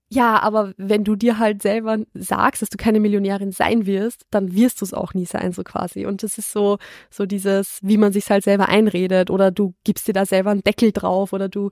ja, 0.07 0.39
aber 0.39 0.73
wenn 0.77 1.03
du 1.03 1.15
dir 1.15 1.39
halt 1.39 1.61
selber 1.61 1.97
sagst, 2.13 2.61
dass 2.61 2.69
du 2.69 2.77
keine 2.77 2.99
Millionärin 2.99 3.51
sein 3.51 3.85
wirst, 3.85 4.25
dann 4.29 4.53
wirst 4.53 4.81
du 4.81 4.85
es 4.85 4.93
auch 4.93 5.13
nie 5.13 5.25
sein, 5.25 5.51
so 5.51 5.63
quasi. 5.63 6.05
Und 6.05 6.21
das 6.21 6.37
ist 6.37 6.51
so, 6.51 6.77
so 7.09 7.25
dieses, 7.25 7.79
wie 7.81 7.97
man 7.97 8.13
sich 8.13 8.29
halt 8.29 8.43
selber 8.43 8.69
einredet. 8.69 9.31
Oder 9.31 9.49
du 9.51 9.73
gibst 9.83 10.07
dir 10.07 10.13
da 10.13 10.25
selber 10.25 10.51
einen 10.51 10.63
Deckel 10.63 10.91
drauf. 10.91 11.33
Oder 11.33 11.49
du, 11.49 11.71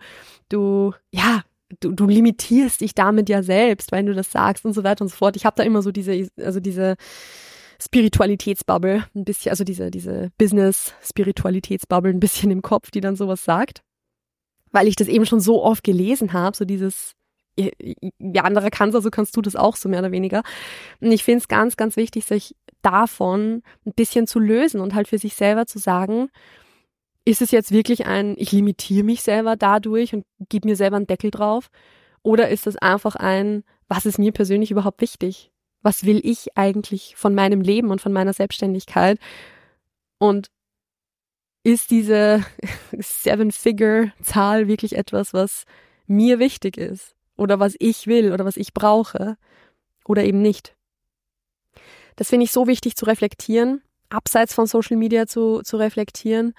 du, 0.50 0.94
ja, 1.12 1.44
du, 1.80 1.92
du 1.92 2.08
limitierst 2.08 2.82
dich 2.82 2.96
damit 2.96 3.30
ja 3.30 3.44
selbst, 3.44 3.92
wenn 3.92 4.06
du 4.06 4.14
das 4.14 4.32
sagst 4.32 4.66
und 4.66 4.74
so 4.74 4.84
weiter 4.84 5.04
und 5.04 5.10
so 5.10 5.16
fort. 5.16 5.36
Ich 5.36 5.46
habe 5.46 5.56
da 5.56 5.64
immer 5.64 5.82
so 5.82 5.92
diese, 5.92 6.28
also 6.38 6.60
diese 6.60 6.96
Spiritualitätsbubble, 7.82 9.06
ein 9.16 9.26
bisschen, 9.26 9.50
also 9.50 9.64
diese, 9.64 9.92
diese 9.92 10.32
Business-Spiritualitätsbubble 10.38 12.12
ein 12.12 12.20
bisschen 12.20 12.52
im 12.52 12.62
Kopf, 12.62 12.92
die 12.92 13.02
dann 13.02 13.16
sowas 13.16 13.44
sagt. 13.44 13.84
Weil 14.72 14.88
ich 14.88 14.96
das 14.96 15.08
eben 15.08 15.26
schon 15.26 15.40
so 15.40 15.64
oft 15.64 15.84
gelesen 15.84 16.34
habe, 16.34 16.56
so 16.56 16.66
dieses, 16.66 17.14
wer 17.56 18.46
andere 18.46 18.72
kann 18.72 18.90
es, 18.90 18.96
also 18.96 19.12
kannst 19.12 19.36
du 19.38 19.42
das 19.42 19.56
auch 19.56 19.76
so 19.76 19.90
mehr 19.90 20.00
oder 20.00 20.12
weniger. 20.12 20.44
Und 21.00 21.12
ich 21.12 21.24
finde 21.24 21.40
es 21.40 21.48
ganz, 21.48 21.78
ganz 21.78 21.96
wichtig, 21.98 22.26
sich 22.26 22.56
davon 22.82 23.64
ein 23.86 23.94
bisschen 23.94 24.28
zu 24.28 24.40
lösen 24.40 24.82
und 24.82 24.96
halt 24.96 25.08
für 25.08 25.18
sich 25.18 25.36
selber 25.36 25.66
zu 25.66 25.80
sagen, 25.80 26.30
ist 27.26 27.42
es 27.42 27.52
jetzt 27.52 27.72
wirklich 27.72 28.06
ein, 28.06 28.36
ich 28.38 28.52
limitiere 28.52 29.04
mich 29.04 29.22
selber 29.22 29.56
dadurch 29.56 30.14
und 30.14 30.26
gebe 30.50 30.68
mir 30.68 30.76
selber 30.76 30.98
einen 30.98 31.08
Deckel 31.08 31.32
drauf? 31.32 31.70
Oder 32.22 32.50
ist 32.50 32.68
es 32.68 32.78
einfach 32.78 33.16
ein, 33.16 33.64
was 33.88 34.06
ist 34.06 34.20
mir 34.20 34.32
persönlich 34.32 34.72
überhaupt 34.72 35.02
wichtig? 35.02 35.52
Was 35.82 36.06
will 36.06 36.22
ich 36.24 36.58
eigentlich 36.58 37.16
von 37.16 37.36
meinem 37.36 37.62
Leben 37.62 37.92
und 37.92 38.02
von 38.02 38.14
meiner 38.14 38.34
Selbstständigkeit? 38.34 39.20
Und 40.18 40.48
ist 41.64 41.92
diese 41.92 42.44
Seven-Figure-Zahl 42.98 44.68
wirklich 44.68 44.96
etwas, 44.96 45.34
was 45.34 45.66
mir 46.08 46.40
wichtig 46.40 46.78
ist? 46.78 47.16
Oder 47.38 47.60
was 47.60 47.76
ich 47.80 48.08
will 48.08 48.34
oder 48.34 48.46
was 48.46 48.58
ich 48.58 48.74
brauche? 48.74 49.38
Oder 50.06 50.24
eben 50.24 50.42
nicht? 50.42 50.76
Das 52.18 52.30
finde 52.30 52.44
ich 52.44 52.52
so 52.52 52.68
wichtig 52.68 52.96
zu 52.96 53.06
reflektieren, 53.06 53.82
abseits 54.10 54.54
von 54.54 54.68
Social 54.68 54.98
Media 54.98 55.26
zu, 55.26 55.62
zu 55.64 55.78
reflektieren 55.78 56.54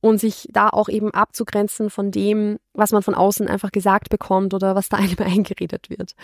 und 0.00 0.18
sich 0.18 0.48
da 0.50 0.68
auch 0.68 0.88
eben 0.88 1.12
abzugrenzen 1.12 1.90
von 1.90 2.10
dem, 2.10 2.58
was 2.72 2.92
man 2.92 3.02
von 3.02 3.14
außen 3.14 3.48
einfach 3.48 3.72
gesagt 3.72 4.10
bekommt 4.10 4.54
oder 4.54 4.74
was 4.74 4.88
da 4.88 4.96
einem 4.98 5.18
eingeredet 5.18 5.90
wird. 5.90 6.14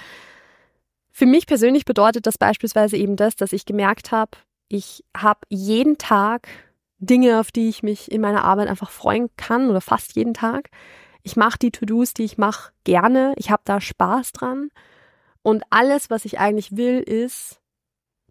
Für 1.11 1.27
mich 1.27 1.47
persönlich 1.47 1.85
bedeutet 1.85 2.27
das 2.27 2.39
beispielsweise 2.39 2.97
eben 2.97 3.17
das, 3.17 3.37
dass 3.37 3.53
ich 3.53 3.67
gemerkt 3.67 4.11
habe, 4.13 4.33
ich 4.69 5.05
habe 5.17 5.41
jeden 5.49 5.99
Tag 5.99 6.49
Dinge, 6.99 7.39
auf 7.39 7.53
die 7.53 7.69
ich 7.69 7.83
mich 7.83 8.11
in 8.11 8.21
meiner 8.21 8.45
Arbeit 8.45 8.69
einfach 8.69 8.91
freuen 8.91 9.29
kann 9.37 9.71
oder 9.71 9.81
fast 9.81 10.17
jeden 10.17 10.35
Tag. 10.35 10.71
Ich 11.23 11.37
mache 11.37 11.59
die 11.59 11.71
To-Dos, 11.71 12.15
die 12.15 12.25
ich 12.25 12.39
mache, 12.39 12.73
gerne. 12.85 13.35
Ich 13.37 13.51
habe 13.51 13.63
da 13.65 13.81
Spaß 13.81 14.33
dran. 14.33 14.71
Und 15.43 15.63
alles, 15.71 16.11
was 16.11 16.25
ich 16.25 16.39
eigentlich 16.39 16.77
will, 16.77 17.01
ist, 17.01 17.61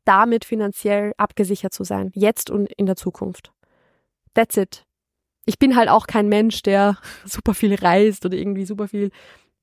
damit 0.05 0.43
finanziell 0.43 1.13
abgesichert 1.17 1.73
zu 1.73 1.83
sein. 1.83 2.11
Jetzt 2.13 2.49
und 2.49 2.71
in 2.73 2.85
der 2.85 2.95
Zukunft. 2.95 3.53
That's 4.33 4.57
it 4.57 4.85
ich 5.45 5.59
bin 5.59 5.75
halt 5.75 5.89
auch 5.89 6.07
kein 6.07 6.29
Mensch, 6.29 6.61
der 6.63 6.97
super 7.25 7.53
viel 7.53 7.75
reist 7.75 8.25
oder 8.25 8.37
irgendwie 8.37 8.65
super 8.65 8.87
viel, 8.87 9.11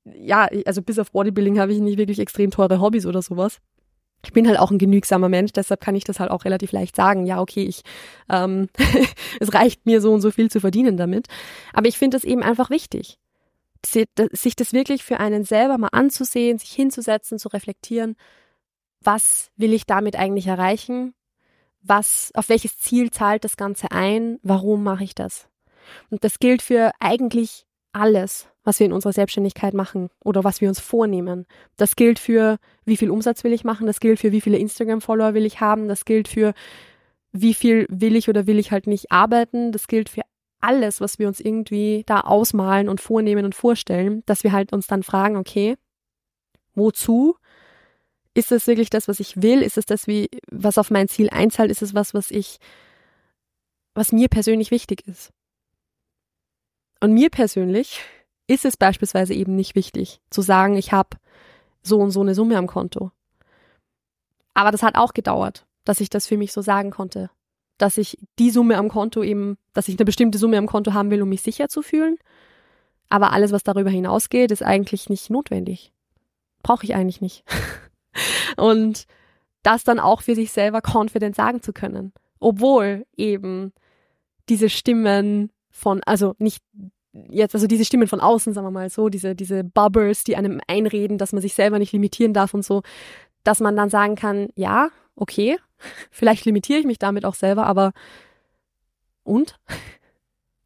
ja, 0.03 0.47
also 0.65 0.81
bis 0.81 0.99
auf 0.99 1.11
Bodybuilding 1.11 1.59
habe 1.59 1.73
ich 1.73 1.79
nicht 1.79 1.97
wirklich 1.97 2.19
extrem 2.19 2.51
teure 2.51 2.81
Hobbys 2.81 3.05
oder 3.05 3.21
sowas. 3.21 3.59
Ich 4.23 4.33
bin 4.33 4.47
halt 4.47 4.59
auch 4.59 4.69
ein 4.69 4.77
genügsamer 4.77 5.29
Mensch, 5.29 5.51
deshalb 5.51 5.81
kann 5.81 5.95
ich 5.95 6.03
das 6.03 6.19
halt 6.19 6.29
auch 6.29 6.45
relativ 6.45 6.71
leicht 6.71 6.95
sagen. 6.95 7.25
Ja, 7.25 7.41
okay, 7.41 7.63
ich, 7.63 7.81
ähm, 8.29 8.69
es 9.39 9.53
reicht 9.53 9.85
mir 9.85 9.99
so 9.99 10.13
und 10.13 10.21
so 10.21 10.29
viel 10.31 10.49
zu 10.51 10.59
verdienen 10.59 10.95
damit. 10.95 11.27
Aber 11.73 11.87
ich 11.87 11.97
finde 11.97 12.17
es 12.17 12.23
eben 12.23 12.43
einfach 12.43 12.69
wichtig, 12.69 13.17
sich 13.83 14.55
das 14.55 14.73
wirklich 14.73 15.03
für 15.03 15.19
einen 15.19 15.43
selber 15.43 15.79
mal 15.79 15.89
anzusehen, 15.91 16.59
sich 16.59 16.71
hinzusetzen, 16.71 17.39
zu 17.39 17.49
reflektieren. 17.49 18.15
Was 19.03 19.49
will 19.57 19.73
ich 19.73 19.87
damit 19.87 20.15
eigentlich 20.15 20.45
erreichen? 20.45 21.15
Was, 21.81 22.31
auf 22.35 22.49
welches 22.49 22.77
Ziel 22.77 23.09
zahlt 23.09 23.43
das 23.43 23.57
Ganze 23.57 23.91
ein? 23.91 24.37
Warum 24.43 24.83
mache 24.83 25.03
ich 25.03 25.15
das? 25.15 25.50
Und 26.09 26.23
das 26.23 26.39
gilt 26.39 26.61
für 26.61 26.91
eigentlich 26.99 27.65
alles, 27.93 28.47
was 28.63 28.79
wir 28.79 28.85
in 28.85 28.93
unserer 28.93 29.13
Selbstständigkeit 29.13 29.73
machen 29.73 30.09
oder 30.23 30.43
was 30.43 30.61
wir 30.61 30.69
uns 30.69 30.79
vornehmen. 30.79 31.45
Das 31.77 31.95
gilt 31.95 32.19
für, 32.19 32.57
wie 32.85 32.97
viel 32.97 33.09
Umsatz 33.09 33.43
will 33.43 33.53
ich 33.53 33.63
machen, 33.63 33.87
das 33.87 33.99
gilt 33.99 34.19
für, 34.19 34.31
wie 34.31 34.41
viele 34.41 34.57
Instagram-Follower 34.57 35.33
will 35.33 35.45
ich 35.45 35.59
haben, 35.59 35.87
das 35.87 36.05
gilt 36.05 36.27
für, 36.27 36.53
wie 37.31 37.53
viel 37.53 37.85
will 37.89 38.15
ich 38.15 38.29
oder 38.29 38.47
will 38.47 38.59
ich 38.59 38.71
halt 38.71 38.87
nicht 38.87 39.11
arbeiten, 39.11 39.71
das 39.71 39.87
gilt 39.87 40.09
für 40.09 40.21
alles, 40.61 41.01
was 41.01 41.19
wir 41.19 41.27
uns 41.27 41.39
irgendwie 41.39 42.03
da 42.05 42.21
ausmalen 42.21 42.87
und 42.87 43.01
vornehmen 43.01 43.45
und 43.45 43.55
vorstellen, 43.55 44.23
dass 44.25 44.43
wir 44.43 44.51
halt 44.51 44.73
uns 44.73 44.87
dann 44.87 45.03
fragen, 45.03 45.35
okay, 45.35 45.75
wozu? 46.75 47.35
Ist 48.33 48.51
es 48.53 48.67
wirklich 48.67 48.89
das, 48.89 49.09
was 49.09 49.19
ich 49.19 49.41
will? 49.41 49.61
Ist 49.61 49.77
es 49.77 49.85
das, 49.85 50.07
wie, 50.07 50.29
was 50.49 50.77
auf 50.77 50.89
mein 50.89 51.09
Ziel 51.09 51.29
einzahlt? 51.29 51.69
Ist 51.69 51.81
es 51.81 51.93
was, 51.93 52.13
was 52.13 52.31
ich, 52.31 52.59
was 53.93 54.13
mir 54.13 54.29
persönlich 54.29 54.71
wichtig 54.71 55.05
ist? 55.05 55.33
Und 57.01 57.13
mir 57.13 57.29
persönlich 57.29 57.99
ist 58.47 58.63
es 58.63 58.77
beispielsweise 58.77 59.33
eben 59.33 59.55
nicht 59.55 59.75
wichtig 59.75 60.21
zu 60.29 60.41
sagen, 60.41 60.77
ich 60.77 60.93
habe 60.93 61.17
so 61.81 61.99
und 61.99 62.11
so 62.11 62.21
eine 62.21 62.35
Summe 62.35 62.57
am 62.57 62.67
Konto. 62.67 63.11
Aber 64.53 64.71
das 64.71 64.83
hat 64.83 64.95
auch 64.95 65.13
gedauert, 65.13 65.65
dass 65.83 65.99
ich 65.99 66.09
das 66.09 66.27
für 66.27 66.37
mich 66.37 66.53
so 66.53 66.61
sagen 66.61 66.91
konnte, 66.91 67.31
dass 67.77 67.97
ich 67.97 68.19
die 68.37 68.51
Summe 68.51 68.77
am 68.77 68.89
Konto 68.89 69.23
eben, 69.23 69.57
dass 69.73 69.87
ich 69.87 69.97
eine 69.97 70.05
bestimmte 70.05 70.37
Summe 70.37 70.57
am 70.57 70.67
Konto 70.67 70.93
haben 70.93 71.09
will, 71.09 71.23
um 71.23 71.29
mich 71.29 71.41
sicher 71.41 71.69
zu 71.69 71.81
fühlen. 71.81 72.17
Aber 73.09 73.33
alles, 73.33 73.51
was 73.51 73.63
darüber 73.63 73.89
hinausgeht, 73.89 74.51
ist 74.51 74.63
eigentlich 74.63 75.09
nicht 75.09 75.31
notwendig. 75.31 75.91
Brauche 76.61 76.85
ich 76.85 76.93
eigentlich 76.93 77.21
nicht. 77.21 77.43
und 78.57 79.07
das 79.63 79.83
dann 79.83 79.99
auch 79.99 80.21
für 80.21 80.35
sich 80.35 80.51
selber 80.51 80.81
confident 80.81 81.35
sagen 81.35 81.63
zu 81.63 81.73
können. 81.73 82.13
Obwohl 82.39 83.07
eben 83.17 83.73
diese 84.49 84.69
Stimmen 84.69 85.51
von, 85.71 86.01
also 86.05 86.35
nicht 86.37 86.63
jetzt, 87.13 87.55
also 87.55 87.67
diese 87.67 87.85
Stimmen 87.85 88.07
von 88.07 88.21
außen, 88.21 88.53
sagen 88.53 88.67
wir 88.67 88.71
mal 88.71 88.89
so, 88.89 89.09
diese, 89.09 89.35
diese 89.35 89.63
Bubbles, 89.63 90.23
die 90.23 90.35
einem 90.35 90.61
einreden, 90.67 91.17
dass 91.17 91.33
man 91.33 91.41
sich 91.41 91.53
selber 91.53 91.79
nicht 91.79 91.91
limitieren 91.91 92.33
darf 92.33 92.53
und 92.53 92.63
so, 92.63 92.83
dass 93.43 93.59
man 93.59 93.75
dann 93.75 93.89
sagen 93.89 94.15
kann, 94.15 94.49
ja, 94.55 94.89
okay, 95.15 95.57
vielleicht 96.11 96.45
limitiere 96.45 96.79
ich 96.79 96.85
mich 96.85 96.99
damit 96.99 97.25
auch 97.25 97.35
selber, 97.35 97.65
aber 97.65 97.93
und? 99.23 99.59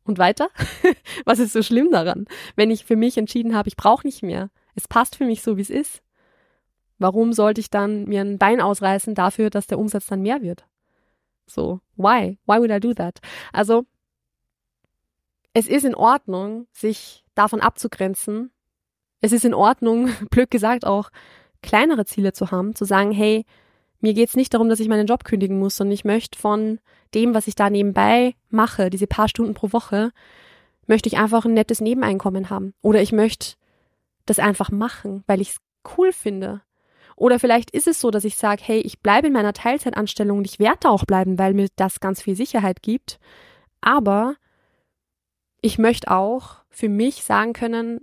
Und 0.07 0.19
weiter? 0.19 0.49
Was 1.25 1.39
ist 1.39 1.53
so 1.53 1.63
schlimm 1.63 1.89
daran? 1.89 2.27
Wenn 2.55 2.69
ich 2.69 2.85
für 2.85 2.95
mich 2.95 3.17
entschieden 3.17 3.55
habe, 3.55 3.69
ich 3.69 3.75
brauche 3.75 4.05
nicht 4.05 4.21
mehr. 4.21 4.51
Es 4.75 4.87
passt 4.87 5.15
für 5.15 5.25
mich 5.25 5.41
so, 5.41 5.57
wie 5.57 5.63
es 5.63 5.71
ist. 5.71 6.03
Warum 6.99 7.33
sollte 7.33 7.59
ich 7.59 7.71
dann 7.71 8.05
mir 8.05 8.21
ein 8.21 8.37
Bein 8.37 8.61
ausreißen 8.61 9.15
dafür, 9.15 9.49
dass 9.49 9.65
der 9.65 9.79
Umsatz 9.79 10.05
dann 10.05 10.21
mehr 10.21 10.43
wird? 10.43 10.63
So, 11.47 11.79
why? 11.95 12.37
Why 12.45 12.59
would 12.59 12.69
I 12.69 12.79
do 12.79 12.93
that? 12.93 13.19
Also, 13.51 13.87
es 15.55 15.67
ist 15.67 15.85
in 15.85 15.95
Ordnung, 15.95 16.67
sich 16.73 17.23
davon 17.33 17.61
abzugrenzen. 17.61 18.51
Es 19.21 19.31
ist 19.31 19.45
in 19.45 19.53
Ordnung, 19.53 20.09
blöd 20.29 20.51
gesagt 20.51 20.85
auch, 20.85 21.09
kleinere 21.63 22.05
Ziele 22.05 22.33
zu 22.33 22.51
haben, 22.51 22.75
zu 22.75 22.85
sagen, 22.85 23.11
hey, 23.11 23.45
mir 24.01 24.13
geht's 24.13 24.35
nicht 24.35 24.53
darum, 24.53 24.67
dass 24.67 24.81
ich 24.81 24.89
meinen 24.89 25.07
Job 25.07 25.23
kündigen 25.23 25.57
muss, 25.57 25.77
sondern 25.77 25.93
ich 25.93 26.03
möchte 26.03 26.37
von 26.37 26.79
dem, 27.13 27.33
was 27.33 27.47
ich 27.47 27.55
da 27.55 27.69
nebenbei 27.69 28.35
mache, 28.49 28.89
diese 28.89 29.07
paar 29.07 29.29
Stunden 29.29 29.53
pro 29.53 29.71
Woche, 29.71 30.11
möchte 30.87 31.07
ich 31.07 31.17
einfach 31.17 31.45
ein 31.45 31.53
nettes 31.53 31.79
Nebeneinkommen 31.79 32.49
haben. 32.49 32.73
Oder 32.81 33.01
ich 33.01 33.13
möchte 33.13 33.55
das 34.25 34.39
einfach 34.39 34.71
machen, 34.71 35.23
weil 35.25 35.39
ich 35.39 35.51
es 35.51 35.57
cool 35.97 36.11
finde. 36.11 36.61
Oder 37.15 37.39
vielleicht 37.39 37.71
ist 37.71 37.87
es 37.87 38.01
so, 38.01 38.11
dass 38.11 38.25
ich 38.25 38.35
sage, 38.35 38.61
hey, 38.63 38.79
ich 38.81 38.99
bleibe 38.99 39.27
in 39.27 39.33
meiner 39.33 39.53
Teilzeitanstellung 39.53 40.39
und 40.39 40.45
ich 40.45 40.59
werde 40.59 40.79
da 40.81 40.89
auch 40.89 41.05
bleiben, 41.05 41.39
weil 41.39 41.53
mir 41.53 41.69
das 41.77 42.01
ganz 42.01 42.21
viel 42.21 42.35
Sicherheit 42.35 42.83
gibt. 42.83 43.19
Aber 43.79 44.35
ich 45.65 45.79
möchte 45.79 46.11
auch 46.11 46.57
für 46.69 46.89
mich 46.89 47.23
sagen 47.23 47.53
können, 47.53 48.01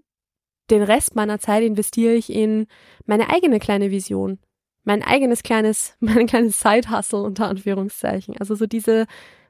den 0.71 0.83
Rest 0.83 1.15
meiner 1.15 1.39
Zeit 1.39 1.63
investiere 1.63 2.15
ich 2.15 2.29
in 2.29 2.67
meine 3.07 3.31
eigene 3.31 3.61
kleine 3.61 3.93
Vision, 3.93 4.41
mein 4.83 5.05
eigenes 5.05 5.45
kleines, 5.45 5.95
mein 6.01 6.27
kleines 6.27 6.59
Side-Hustle 6.59 7.23
unter 7.23 7.47
Anführungszeichen. 7.47 8.37
Also 8.37 8.57
so 8.57 8.67
diese, 8.67 9.07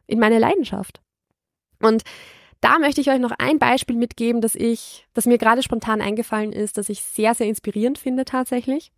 in 0.06 0.18
meine 0.18 0.38
Leidenschaft. 0.38 1.00
Und 1.80 2.02
da 2.60 2.78
möchte 2.78 3.00
ich 3.00 3.10
euch 3.10 3.18
noch 3.18 3.32
ein 3.38 3.58
Beispiel 3.58 3.96
mitgeben, 3.96 4.42
das 4.42 4.56
ich, 4.56 5.06
das 5.14 5.24
mir 5.24 5.38
gerade 5.38 5.62
spontan 5.62 6.02
eingefallen 6.02 6.52
ist, 6.52 6.76
das 6.76 6.90
ich 6.90 7.02
sehr, 7.02 7.34
sehr 7.34 7.46
inspirierend 7.46 7.96
finde 7.96 8.26
tatsächlich. 8.26 8.92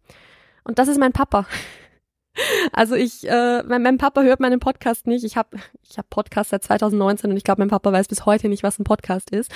Und 0.65 0.81
das 0.81 0.89
ist 0.89 0.99
mein 0.99 1.13
Papa. 1.13 1.47
Also 2.73 2.95
ich, 2.97 3.29
äh, 3.29 3.63
mein, 3.63 3.83
mein 3.83 3.99
Papa 3.99 4.23
hört 4.23 4.41
meinen 4.41 4.61
Podcast 4.61 5.07
nicht. 5.07 5.25
Ich 5.25 5.37
habe 5.37 5.57
ich 5.89 5.99
hab 5.99 6.11
Podcast 6.11 6.51
seit 6.51 6.65
2019 6.65 7.31
und 7.31 7.37
ich 7.37 7.45
glaube, 7.45 7.61
mein 7.61 7.69
Papa 7.69 7.93
weiß 7.93 8.09
bis 8.09 8.27
heute 8.27 8.49
nicht, 8.49 8.63
was 8.63 8.79
ein 8.79 8.85
Podcast 8.85 9.31
ist. 9.31 9.53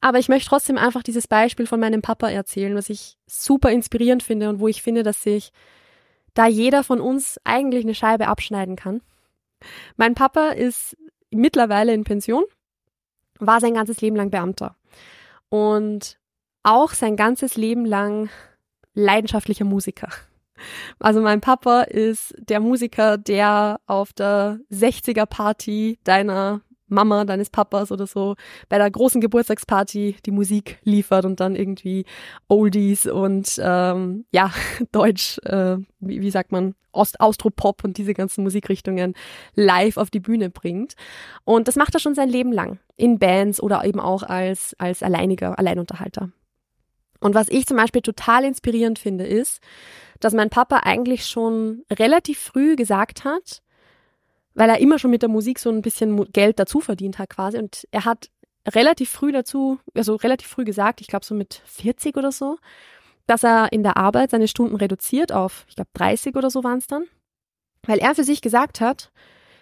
Aber 0.00 0.18
ich 0.18 0.28
möchte 0.28 0.48
trotzdem 0.48 0.78
einfach 0.78 1.02
dieses 1.02 1.28
Beispiel 1.28 1.66
von 1.66 1.78
meinem 1.78 2.02
Papa 2.02 2.28
erzählen, 2.30 2.74
was 2.74 2.88
ich 2.88 3.18
super 3.26 3.70
inspirierend 3.70 4.22
finde 4.22 4.48
und 4.48 4.58
wo 4.60 4.66
ich 4.66 4.82
finde, 4.82 5.02
dass 5.02 5.22
sich 5.22 5.52
da 6.34 6.46
jeder 6.46 6.84
von 6.84 7.00
uns 7.00 7.38
eigentlich 7.44 7.84
eine 7.84 7.94
Scheibe 7.94 8.28
abschneiden 8.28 8.76
kann. 8.76 9.02
Mein 9.96 10.14
Papa 10.14 10.50
ist 10.50 10.96
mittlerweile 11.30 11.92
in 11.92 12.04
Pension, 12.04 12.44
war 13.38 13.60
sein 13.60 13.74
ganzes 13.74 14.00
Leben 14.00 14.16
lang 14.16 14.30
Beamter 14.30 14.76
und 15.48 16.18
auch 16.62 16.92
sein 16.92 17.16
ganzes 17.16 17.56
Leben 17.56 17.84
lang 17.84 18.30
leidenschaftlicher 18.94 19.64
Musiker. 19.64 20.08
Also 20.98 21.20
mein 21.20 21.40
Papa 21.40 21.82
ist 21.82 22.34
der 22.38 22.60
Musiker, 22.60 23.18
der 23.18 23.80
auf 23.86 24.12
der 24.12 24.58
60er 24.70 25.26
Party 25.26 25.98
deiner 26.04 26.62
Mama, 26.90 27.24
deines 27.24 27.50
Papas 27.50 27.92
oder 27.92 28.06
so 28.06 28.34
bei 28.68 28.76
der 28.76 28.90
großen 28.90 29.20
Geburtstagsparty 29.20 30.16
die 30.26 30.30
Musik 30.30 30.78
liefert 30.82 31.24
und 31.24 31.40
dann 31.40 31.54
irgendwie 31.54 32.04
Oldies 32.48 33.06
und 33.06 33.60
ähm, 33.62 34.26
ja, 34.32 34.52
Deutsch, 34.92 35.38
äh, 35.44 35.76
wie, 36.00 36.20
wie 36.20 36.30
sagt 36.30 36.52
man, 36.52 36.74
Ost 36.92 37.20
Austropop 37.20 37.84
und 37.84 37.96
diese 37.98 38.14
ganzen 38.14 38.42
Musikrichtungen 38.42 39.14
live 39.54 39.96
auf 39.96 40.10
die 40.10 40.18
Bühne 40.18 40.50
bringt. 40.50 40.94
Und 41.44 41.68
das 41.68 41.76
macht 41.76 41.94
er 41.94 42.00
schon 42.00 42.16
sein 42.16 42.28
Leben 42.28 42.52
lang. 42.52 42.80
In 42.96 43.20
Bands 43.20 43.62
oder 43.62 43.84
eben 43.84 44.00
auch 44.00 44.24
als, 44.24 44.74
als 44.78 45.04
alleiniger, 45.04 45.56
Alleinunterhalter. 45.56 46.30
Und 47.20 47.34
was 47.34 47.48
ich 47.48 47.66
zum 47.66 47.76
Beispiel 47.76 48.02
total 48.02 48.44
inspirierend 48.44 48.98
finde, 48.98 49.24
ist, 49.24 49.60
dass 50.20 50.34
mein 50.34 50.50
Papa 50.50 50.80
eigentlich 50.84 51.26
schon 51.26 51.84
relativ 51.90 52.38
früh 52.38 52.76
gesagt 52.76 53.24
hat, 53.24 53.62
weil 54.54 54.68
er 54.68 54.78
immer 54.78 54.98
schon 54.98 55.10
mit 55.10 55.22
der 55.22 55.28
Musik 55.28 55.58
so 55.58 55.70
ein 55.70 55.82
bisschen 55.82 56.30
Geld 56.32 56.58
dazu 56.58 56.80
verdient 56.80 57.18
hat 57.18 57.30
quasi. 57.30 57.58
Und 57.58 57.88
er 57.90 58.04
hat 58.04 58.30
relativ 58.68 59.10
früh 59.10 59.32
dazu, 59.32 59.78
also 59.94 60.16
relativ 60.16 60.48
früh 60.48 60.64
gesagt, 60.64 61.00
ich 61.00 61.06
glaube 61.06 61.24
so 61.24 61.34
mit 61.34 61.62
40 61.64 62.16
oder 62.16 62.32
so, 62.32 62.58
dass 63.26 63.42
er 63.42 63.72
in 63.72 63.82
der 63.82 63.96
Arbeit 63.96 64.30
seine 64.30 64.48
Stunden 64.48 64.76
reduziert 64.76 65.32
auf, 65.32 65.64
ich 65.68 65.76
glaube 65.76 65.90
30 65.94 66.36
oder 66.36 66.50
so 66.50 66.64
waren 66.64 66.78
es 66.78 66.86
dann, 66.86 67.04
weil 67.86 67.98
er 67.98 68.14
für 68.14 68.24
sich 68.24 68.42
gesagt 68.42 68.80
hat, 68.80 69.10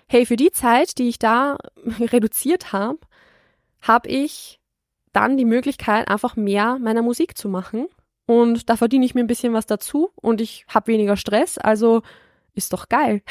hey, 0.08 0.26
für 0.26 0.36
die 0.36 0.50
Zeit, 0.50 0.98
die 0.98 1.08
ich 1.08 1.18
da 1.18 1.58
reduziert 2.00 2.72
habe, 2.72 2.98
habe 3.80 4.08
ich 4.08 4.58
dann 5.12 5.36
die 5.36 5.44
Möglichkeit, 5.44 6.08
einfach 6.08 6.36
mehr 6.36 6.78
meiner 6.78 7.02
Musik 7.02 7.36
zu 7.36 7.48
machen. 7.48 7.86
Und 8.28 8.68
da 8.68 8.76
verdiene 8.76 9.06
ich 9.06 9.14
mir 9.14 9.22
ein 9.22 9.26
bisschen 9.26 9.54
was 9.54 9.64
dazu 9.64 10.10
und 10.16 10.42
ich 10.42 10.66
habe 10.68 10.88
weniger 10.88 11.16
Stress, 11.16 11.56
also 11.56 12.02
ist 12.52 12.74
doch 12.74 12.90
geil. 12.90 13.22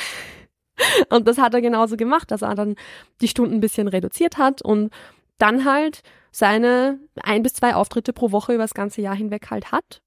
Und 1.09 1.27
das 1.27 1.37
hat 1.37 1.53
er 1.53 1.61
genauso 1.61 1.97
gemacht, 1.97 2.31
dass 2.31 2.41
er 2.41 2.55
dann 2.55 2.75
die 3.21 3.27
Stunden 3.27 3.55
ein 3.55 3.59
bisschen 3.59 3.87
reduziert 3.87 4.37
hat 4.37 4.61
und 4.61 4.91
dann 5.37 5.65
halt 5.65 6.01
seine 6.31 6.99
ein 7.21 7.41
bis 7.41 7.53
zwei 7.53 7.73
Auftritte 7.73 8.13
pro 8.13 8.31
Woche 8.31 8.53
über 8.53 8.63
das 8.63 8.75
ganze 8.75 9.01
Jahr 9.01 9.15
hinweg 9.15 9.49
halt 9.49 9.71
hat, 9.71 10.01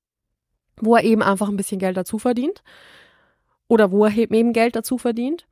wo 0.77 0.95
er 0.95 1.03
eben 1.03 1.23
einfach 1.23 1.49
ein 1.49 1.57
bisschen 1.57 1.81
Geld 1.81 1.97
dazu 1.97 2.19
verdient 2.19 2.63
oder 3.67 3.91
wo 3.91 4.05
er 4.05 4.17
eben 4.17 4.53
Geld 4.53 4.77
dazu 4.77 4.97
verdient. 4.97 5.47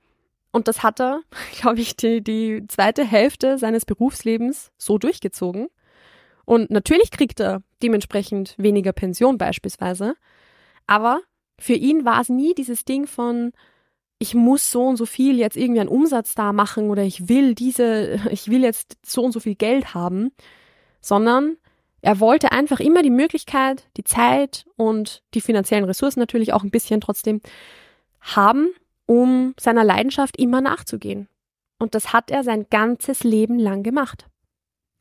Und 0.50 0.66
das 0.66 0.84
hat 0.84 1.00
er, 1.00 1.20
glaube 1.60 1.80
ich, 1.80 1.96
die, 1.96 2.22
die 2.22 2.64
zweite 2.68 3.04
Hälfte 3.04 3.58
seines 3.58 3.84
Berufslebens 3.84 4.72
so 4.78 4.98
durchgezogen. 4.98 5.68
Und 6.48 6.70
natürlich 6.70 7.10
kriegt 7.10 7.40
er 7.40 7.62
dementsprechend 7.82 8.54
weniger 8.56 8.94
Pension 8.94 9.36
beispielsweise. 9.36 10.14
Aber 10.86 11.20
für 11.58 11.74
ihn 11.74 12.06
war 12.06 12.22
es 12.22 12.30
nie 12.30 12.54
dieses 12.54 12.86
Ding 12.86 13.06
von, 13.06 13.52
ich 14.18 14.34
muss 14.34 14.70
so 14.70 14.86
und 14.86 14.96
so 14.96 15.04
viel 15.04 15.38
jetzt 15.38 15.58
irgendwie 15.58 15.80
einen 15.80 15.90
Umsatz 15.90 16.34
da 16.34 16.54
machen 16.54 16.88
oder 16.88 17.02
ich 17.02 17.28
will 17.28 17.54
diese, 17.54 18.18
ich 18.30 18.48
will 18.48 18.62
jetzt 18.62 18.96
so 19.04 19.24
und 19.24 19.32
so 19.32 19.40
viel 19.40 19.56
Geld 19.56 19.92
haben, 19.92 20.30
sondern 21.02 21.58
er 22.00 22.18
wollte 22.18 22.50
einfach 22.50 22.80
immer 22.80 23.02
die 23.02 23.10
Möglichkeit, 23.10 23.86
die 23.98 24.04
Zeit 24.04 24.64
und 24.76 25.22
die 25.34 25.42
finanziellen 25.42 25.84
Ressourcen 25.84 26.18
natürlich 26.18 26.54
auch 26.54 26.62
ein 26.62 26.70
bisschen 26.70 27.02
trotzdem 27.02 27.42
haben, 28.22 28.70
um 29.04 29.52
seiner 29.60 29.84
Leidenschaft 29.84 30.38
immer 30.38 30.62
nachzugehen. 30.62 31.28
Und 31.78 31.94
das 31.94 32.14
hat 32.14 32.30
er 32.30 32.42
sein 32.42 32.68
ganzes 32.70 33.22
Leben 33.22 33.58
lang 33.58 33.82
gemacht. 33.82 34.30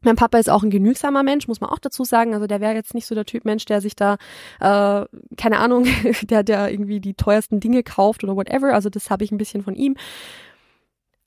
Mein 0.01 0.15
Papa 0.15 0.37
ist 0.37 0.49
auch 0.49 0.63
ein 0.63 0.69
genügsamer 0.69 1.23
Mensch, 1.23 1.47
muss 1.47 1.59
man 1.59 1.69
auch 1.69 1.79
dazu 1.79 2.03
sagen. 2.03 2.33
Also 2.33 2.45
der 2.45 2.61
wäre 2.61 2.75
jetzt 2.75 2.93
nicht 2.93 3.07
so 3.07 3.15
der 3.15 3.25
Typ 3.25 3.45
Mensch, 3.45 3.65
der 3.65 3.81
sich 3.81 3.95
da, 3.95 4.17
äh, 4.59 5.05
keine 5.37 5.59
Ahnung, 5.59 5.87
der, 6.23 6.43
der 6.43 6.71
irgendwie 6.71 6.99
die 6.99 7.15
teuersten 7.15 7.59
Dinge 7.59 7.83
kauft 7.83 8.23
oder 8.23 8.35
whatever. 8.35 8.73
Also 8.73 8.89
das 8.89 9.09
habe 9.09 9.23
ich 9.23 9.31
ein 9.31 9.37
bisschen 9.37 9.63
von 9.63 9.75
ihm. 9.75 9.95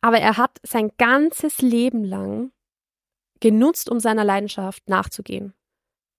Aber 0.01 0.19
er 0.19 0.37
hat 0.37 0.59
sein 0.63 0.93
ganzes 0.99 1.61
Leben 1.61 2.05
lang 2.05 2.53
genutzt, 3.41 3.91
um 3.91 4.01
seiner 4.01 4.25
Leidenschaft 4.25 4.89
nachzugehen. 4.89 5.53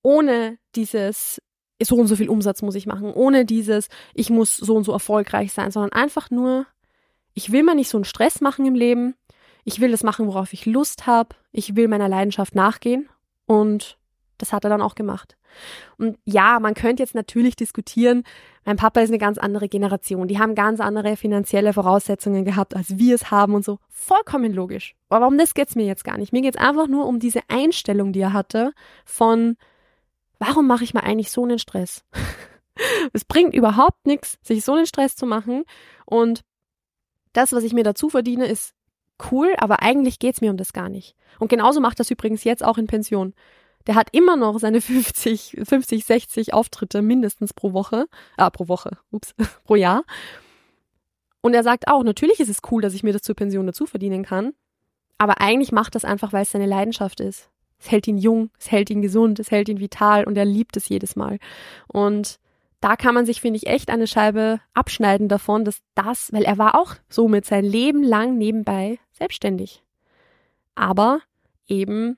Ohne 0.03 0.57
dieses, 0.75 1.41
so 1.81 1.95
und 1.95 2.07
so 2.07 2.15
viel 2.15 2.29
Umsatz 2.29 2.61
muss 2.61 2.75
ich 2.75 2.85
machen, 2.85 3.13
ohne 3.13 3.45
dieses, 3.45 3.87
ich 4.13 4.29
muss 4.29 4.57
so 4.57 4.75
und 4.75 4.83
so 4.83 4.91
erfolgreich 4.91 5.53
sein, 5.53 5.71
sondern 5.71 5.93
einfach 5.93 6.29
nur, 6.29 6.65
ich 7.33 7.51
will 7.51 7.63
mir 7.63 7.75
nicht 7.75 7.89
so 7.89 7.97
einen 7.97 8.05
Stress 8.05 8.41
machen 8.41 8.65
im 8.65 8.75
Leben 8.75 9.15
ich 9.63 9.79
will 9.79 9.91
das 9.91 10.03
machen, 10.03 10.27
worauf 10.27 10.53
ich 10.53 10.65
Lust 10.65 11.07
habe, 11.07 11.35
ich 11.51 11.75
will 11.75 11.87
meiner 11.87 12.09
Leidenschaft 12.09 12.55
nachgehen 12.55 13.09
und 13.45 13.97
das 14.37 14.53
hat 14.53 14.63
er 14.63 14.69
dann 14.69 14.81
auch 14.81 14.95
gemacht. 14.95 15.37
Und 15.97 16.17
ja, 16.25 16.59
man 16.59 16.73
könnte 16.73 17.03
jetzt 17.03 17.15
natürlich 17.15 17.55
diskutieren, 17.55 18.23
mein 18.65 18.77
Papa 18.77 19.01
ist 19.01 19.09
eine 19.09 19.17
ganz 19.17 19.37
andere 19.37 19.67
Generation, 19.67 20.27
die 20.27 20.39
haben 20.39 20.55
ganz 20.55 20.79
andere 20.79 21.17
finanzielle 21.17 21.73
Voraussetzungen 21.73 22.45
gehabt, 22.45 22.75
als 22.75 22.97
wir 22.97 23.15
es 23.15 23.31
haben 23.31 23.53
und 23.53 23.65
so. 23.65 23.79
Vollkommen 23.89 24.53
logisch. 24.53 24.95
Aber 25.09 25.27
um 25.27 25.37
das 25.37 25.53
geht's 25.53 25.75
mir 25.75 25.85
jetzt 25.85 26.03
gar 26.03 26.17
nicht. 26.17 26.31
Mir 26.31 26.41
geht's 26.41 26.57
einfach 26.57 26.87
nur 26.87 27.05
um 27.05 27.19
diese 27.19 27.41
Einstellung, 27.49 28.13
die 28.13 28.21
er 28.21 28.33
hatte 28.33 28.73
von, 29.05 29.57
warum 30.39 30.67
mache 30.67 30.83
ich 30.83 30.93
mir 30.93 31.03
eigentlich 31.03 31.31
so 31.31 31.43
einen 31.43 31.59
Stress? 31.59 32.03
es 33.13 33.25
bringt 33.25 33.53
überhaupt 33.53 34.05
nichts, 34.05 34.37
sich 34.41 34.63
so 34.63 34.73
einen 34.73 34.87
Stress 34.87 35.15
zu 35.15 35.25
machen 35.25 35.63
und 36.05 36.41
das, 37.33 37.53
was 37.53 37.63
ich 37.63 37.73
mir 37.73 37.83
dazu 37.83 38.09
verdiene, 38.09 38.45
ist 38.47 38.73
cool, 39.31 39.53
aber 39.57 39.81
eigentlich 39.81 40.19
geht's 40.19 40.41
mir 40.41 40.51
um 40.51 40.57
das 40.57 40.73
gar 40.73 40.89
nicht. 40.89 41.15
Und 41.39 41.49
genauso 41.49 41.81
macht 41.81 41.99
das 41.99 42.11
übrigens 42.11 42.43
jetzt 42.43 42.63
auch 42.63 42.77
in 42.77 42.87
Pension. 42.87 43.33
Der 43.87 43.95
hat 43.95 44.09
immer 44.11 44.35
noch 44.35 44.59
seine 44.59 44.81
50, 44.81 45.57
50, 45.63 46.05
60 46.05 46.53
Auftritte 46.53 47.01
mindestens 47.01 47.53
pro 47.53 47.73
Woche, 47.73 48.05
ah, 48.37 48.49
pro 48.49 48.67
Woche, 48.67 48.97
ups, 49.11 49.33
pro 49.65 49.75
Jahr. 49.75 50.03
Und 51.41 51.53
er 51.53 51.63
sagt 51.63 51.87
auch, 51.87 52.03
natürlich 52.03 52.39
ist 52.39 52.49
es 52.49 52.59
cool, 52.71 52.81
dass 52.81 52.93
ich 52.93 53.03
mir 53.03 53.13
das 53.13 53.23
zur 53.23 53.35
Pension 53.35 53.65
dazu 53.65 53.85
verdienen 53.87 54.23
kann, 54.23 54.53
aber 55.17 55.41
eigentlich 55.41 55.71
macht 55.71 55.95
das 55.95 56.05
einfach, 56.05 56.33
weil 56.33 56.43
es 56.43 56.51
seine 56.51 56.67
Leidenschaft 56.67 57.19
ist. 57.19 57.49
Es 57.79 57.89
hält 57.89 58.07
ihn 58.07 58.17
jung, 58.17 58.51
es 58.59 58.71
hält 58.71 58.91
ihn 58.91 59.01
gesund, 59.01 59.39
es 59.39 59.49
hält 59.49 59.67
ihn 59.67 59.79
vital 59.79 60.25
und 60.25 60.37
er 60.37 60.45
liebt 60.45 60.77
es 60.77 60.87
jedes 60.87 61.15
Mal. 61.15 61.39
Und 61.87 62.39
da 62.81 62.95
kann 62.95 63.13
man 63.13 63.25
sich, 63.25 63.39
finde 63.41 63.57
ich, 63.57 63.67
echt 63.67 63.89
eine 63.89 64.07
Scheibe 64.07 64.59
abschneiden 64.73 65.27
davon, 65.27 65.63
dass 65.63 65.81
das, 65.95 66.33
weil 66.33 66.43
er 66.43 66.57
war 66.57 66.79
auch 66.79 66.95
somit 67.09 67.45
sein 67.45 67.63
Leben 67.63 68.03
lang 68.03 68.37
nebenbei 68.37 68.99
selbstständig. 69.13 69.83
Aber 70.75 71.21
eben 71.67 72.17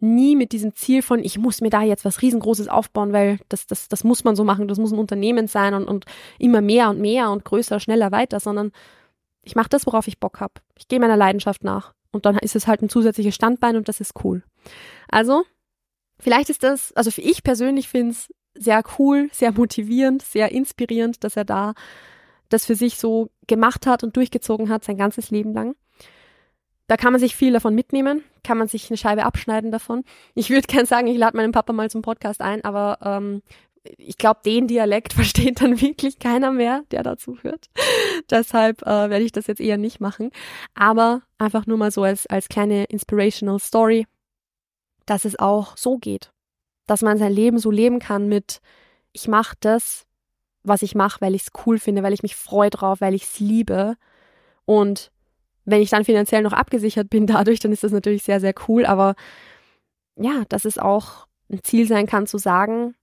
nie 0.00 0.36
mit 0.36 0.52
diesem 0.52 0.74
Ziel 0.74 1.00
von, 1.00 1.20
ich 1.20 1.38
muss 1.38 1.60
mir 1.60 1.70
da 1.70 1.82
jetzt 1.82 2.04
was 2.04 2.22
riesengroßes 2.22 2.68
aufbauen, 2.68 3.12
weil 3.12 3.38
das, 3.48 3.66
das, 3.66 3.88
das 3.88 4.04
muss 4.04 4.24
man 4.24 4.36
so 4.36 4.44
machen, 4.44 4.68
das 4.68 4.78
muss 4.78 4.92
ein 4.92 4.98
Unternehmen 4.98 5.46
sein 5.46 5.74
und, 5.74 5.86
und 5.86 6.04
immer 6.38 6.60
mehr 6.60 6.90
und 6.90 7.00
mehr 7.00 7.30
und 7.30 7.44
größer, 7.44 7.80
schneller 7.80 8.12
weiter, 8.12 8.40
sondern 8.40 8.72
ich 9.42 9.54
mache 9.54 9.68
das, 9.68 9.86
worauf 9.86 10.08
ich 10.08 10.18
Bock 10.18 10.40
habe. 10.40 10.54
Ich 10.76 10.88
gehe 10.88 11.00
meiner 11.00 11.16
Leidenschaft 11.16 11.64
nach. 11.64 11.94
Und 12.10 12.26
dann 12.26 12.36
ist 12.38 12.56
es 12.56 12.66
halt 12.66 12.82
ein 12.82 12.88
zusätzliches 12.88 13.34
Standbein 13.34 13.76
und 13.76 13.88
das 13.88 14.00
ist 14.00 14.12
cool. 14.24 14.42
Also, 15.08 15.44
vielleicht 16.18 16.50
ist 16.50 16.62
das, 16.62 16.92
also 16.92 17.10
für 17.10 17.22
ich 17.22 17.42
persönlich 17.42 17.88
finde 17.88 18.12
es 18.12 18.28
sehr 18.54 18.82
cool, 18.98 19.28
sehr 19.32 19.52
motivierend, 19.52 20.22
sehr 20.22 20.52
inspirierend, 20.52 21.24
dass 21.24 21.36
er 21.36 21.44
da 21.44 21.74
das 22.48 22.66
für 22.66 22.74
sich 22.74 22.98
so 22.98 23.30
gemacht 23.46 23.86
hat 23.86 24.04
und 24.04 24.16
durchgezogen 24.16 24.68
hat, 24.68 24.84
sein 24.84 24.96
ganzes 24.96 25.30
Leben 25.30 25.52
lang. 25.52 25.74
Da 26.86 26.96
kann 26.96 27.12
man 27.12 27.20
sich 27.20 27.34
viel 27.34 27.52
davon 27.52 27.74
mitnehmen, 27.74 28.22
kann 28.42 28.58
man 28.58 28.68
sich 28.68 28.90
eine 28.90 28.98
Scheibe 28.98 29.24
abschneiden 29.24 29.70
davon. 29.70 30.04
Ich 30.34 30.50
würde 30.50 30.66
gern 30.66 30.86
sagen, 30.86 31.06
ich 31.06 31.16
lade 31.16 31.36
meinen 31.36 31.52
Papa 31.52 31.72
mal 31.72 31.90
zum 31.90 32.02
Podcast 32.02 32.42
ein, 32.42 32.62
aber 32.62 32.98
ähm, 33.02 33.42
ich 33.96 34.18
glaube, 34.18 34.40
den 34.44 34.68
Dialekt 34.68 35.12
versteht 35.14 35.62
dann 35.62 35.80
wirklich 35.80 36.18
keiner 36.18 36.52
mehr, 36.52 36.84
der 36.90 37.02
dazu 37.02 37.38
hört. 37.42 37.70
Deshalb 38.30 38.82
äh, 38.82 39.10
werde 39.10 39.24
ich 39.24 39.32
das 39.32 39.46
jetzt 39.46 39.60
eher 39.60 39.78
nicht 39.78 40.00
machen. 40.00 40.30
Aber 40.74 41.22
einfach 41.38 41.66
nur 41.66 41.78
mal 41.78 41.90
so 41.90 42.02
als, 42.02 42.26
als 42.26 42.48
kleine 42.48 42.84
inspirational 42.84 43.58
Story, 43.58 44.06
dass 45.06 45.24
es 45.24 45.38
auch 45.38 45.76
so 45.76 45.96
geht 45.96 46.33
dass 46.86 47.02
man 47.02 47.18
sein 47.18 47.32
Leben 47.32 47.58
so 47.58 47.70
leben 47.70 47.98
kann 47.98 48.28
mit, 48.28 48.60
ich 49.12 49.28
mache 49.28 49.56
das, 49.60 50.06
was 50.62 50.82
ich 50.82 50.94
mache, 50.94 51.20
weil 51.20 51.34
ich 51.34 51.42
es 51.42 51.66
cool 51.66 51.78
finde, 51.78 52.02
weil 52.02 52.12
ich 52.12 52.22
mich 52.22 52.36
freue 52.36 52.70
drauf, 52.70 53.00
weil 53.00 53.14
ich 53.14 53.24
es 53.24 53.40
liebe. 53.40 53.96
Und 54.64 55.12
wenn 55.64 55.82
ich 55.82 55.90
dann 55.90 56.04
finanziell 56.04 56.42
noch 56.42 56.52
abgesichert 56.52 57.10
bin 57.10 57.26
dadurch, 57.28 57.60
dann 57.60 57.72
ist 57.72 57.84
das 57.84 57.92
natürlich 57.92 58.22
sehr, 58.22 58.40
sehr 58.40 58.54
cool. 58.68 58.86
Aber 58.86 59.14
ja, 60.16 60.44
dass 60.48 60.64
es 60.64 60.78
auch 60.78 61.26
ein 61.50 61.62
Ziel 61.62 61.86
sein 61.86 62.06
kann 62.06 62.26
zu 62.26 62.38
sagen, 62.38 62.94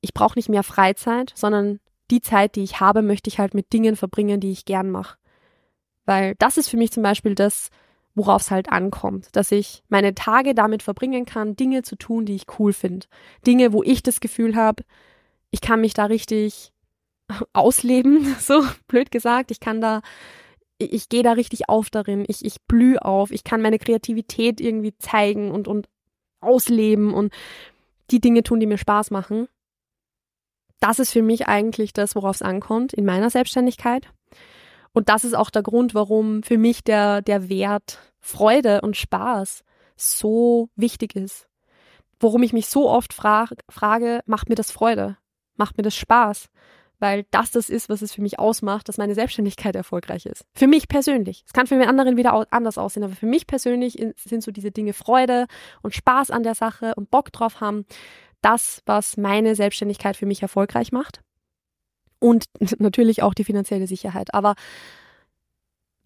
ich 0.00 0.12
brauche 0.12 0.38
nicht 0.38 0.48
mehr 0.48 0.62
Freizeit, 0.62 1.32
sondern 1.34 1.80
die 2.10 2.20
Zeit, 2.20 2.56
die 2.56 2.62
ich 2.62 2.80
habe, 2.80 3.00
möchte 3.00 3.28
ich 3.28 3.38
halt 3.38 3.54
mit 3.54 3.72
Dingen 3.72 3.96
verbringen, 3.96 4.40
die 4.40 4.50
ich 4.50 4.64
gern 4.64 4.90
mache. 4.90 5.16
Weil 6.04 6.34
das 6.38 6.58
ist 6.58 6.68
für 6.68 6.76
mich 6.76 6.92
zum 6.92 7.02
Beispiel 7.02 7.34
das, 7.34 7.70
worauf 8.14 8.42
es 8.42 8.50
halt 8.50 8.70
ankommt, 8.70 9.28
dass 9.32 9.50
ich 9.52 9.82
meine 9.88 10.14
Tage 10.14 10.54
damit 10.54 10.82
verbringen 10.82 11.24
kann, 11.24 11.56
Dinge 11.56 11.82
zu 11.82 11.96
tun, 11.96 12.26
die 12.26 12.36
ich 12.36 12.46
cool 12.58 12.72
finde. 12.72 13.06
Dinge, 13.46 13.72
wo 13.72 13.82
ich 13.82 14.02
das 14.02 14.20
Gefühl 14.20 14.54
habe, 14.54 14.84
ich 15.50 15.60
kann 15.60 15.80
mich 15.80 15.94
da 15.94 16.06
richtig 16.06 16.72
ausleben, 17.52 18.34
so 18.40 18.64
blöd 18.86 19.10
gesagt. 19.10 19.50
Ich 19.50 19.60
kann 19.60 19.80
da, 19.80 20.00
ich, 20.78 20.92
ich 20.92 21.08
gehe 21.08 21.22
da 21.22 21.32
richtig 21.32 21.68
auf 21.68 21.90
darin. 21.90 22.24
Ich, 22.28 22.44
ich 22.44 22.62
blühe 22.62 23.04
auf. 23.04 23.30
Ich 23.30 23.44
kann 23.44 23.62
meine 23.62 23.78
Kreativität 23.78 24.60
irgendwie 24.60 24.96
zeigen 24.98 25.50
und, 25.50 25.68
und 25.68 25.88
ausleben 26.40 27.12
und 27.12 27.32
die 28.10 28.20
Dinge 28.20 28.42
tun, 28.42 28.60
die 28.60 28.66
mir 28.66 28.78
Spaß 28.78 29.10
machen. 29.10 29.48
das 30.80 30.98
ist 30.98 31.12
für 31.12 31.22
mich 31.22 31.48
eigentlich 31.48 31.94
das, 31.94 32.14
worauf 32.14 32.36
es 32.36 32.42
ankommt 32.42 32.92
in 32.92 33.06
meiner 33.06 33.30
Selbstständigkeit. 33.30 34.06
Und 34.94 35.08
das 35.08 35.24
ist 35.24 35.34
auch 35.34 35.50
der 35.50 35.62
Grund, 35.62 35.94
warum 35.94 36.42
für 36.42 36.56
mich 36.56 36.82
der, 36.84 37.20
der 37.20 37.48
Wert 37.50 37.98
Freude 38.20 38.80
und 38.80 38.96
Spaß 38.96 39.64
so 39.96 40.70
wichtig 40.76 41.14
ist. 41.14 41.46
Worum 42.20 42.42
ich 42.42 42.52
mich 42.52 42.68
so 42.68 42.88
oft 42.88 43.12
fra 43.12 43.46
frage, 43.68 44.20
macht 44.24 44.48
mir 44.48 44.54
das 44.54 44.70
Freude? 44.70 45.18
Macht 45.56 45.76
mir 45.76 45.82
das 45.82 45.96
Spaß? 45.96 46.48
Weil 47.00 47.26
das 47.32 47.50
das 47.50 47.68
ist, 47.68 47.88
was 47.88 48.02
es 48.02 48.14
für 48.14 48.22
mich 48.22 48.38
ausmacht, 48.38 48.88
dass 48.88 48.96
meine 48.96 49.14
Selbstständigkeit 49.14 49.74
erfolgreich 49.74 50.26
ist. 50.26 50.46
Für 50.54 50.68
mich 50.68 50.88
persönlich. 50.88 51.42
Es 51.44 51.52
kann 51.52 51.66
für 51.66 51.74
den 51.74 51.88
anderen 51.88 52.16
wieder 52.16 52.46
anders 52.50 52.78
aussehen, 52.78 53.02
aber 53.02 53.16
für 53.16 53.26
mich 53.26 53.48
persönlich 53.48 54.00
sind 54.16 54.42
so 54.44 54.52
diese 54.52 54.70
Dinge 54.70 54.92
Freude 54.92 55.46
und 55.82 55.94
Spaß 55.94 56.30
an 56.30 56.44
der 56.44 56.54
Sache 56.54 56.94
und 56.94 57.10
Bock 57.10 57.32
drauf 57.32 57.60
haben, 57.60 57.84
das, 58.42 58.80
was 58.86 59.16
meine 59.16 59.56
Selbstständigkeit 59.56 60.16
für 60.16 60.26
mich 60.26 60.40
erfolgreich 60.40 60.92
macht. 60.92 61.23
Und 62.18 62.44
natürlich 62.78 63.22
auch 63.22 63.34
die 63.34 63.44
finanzielle 63.44 63.86
Sicherheit. 63.86 64.34
Aber 64.34 64.54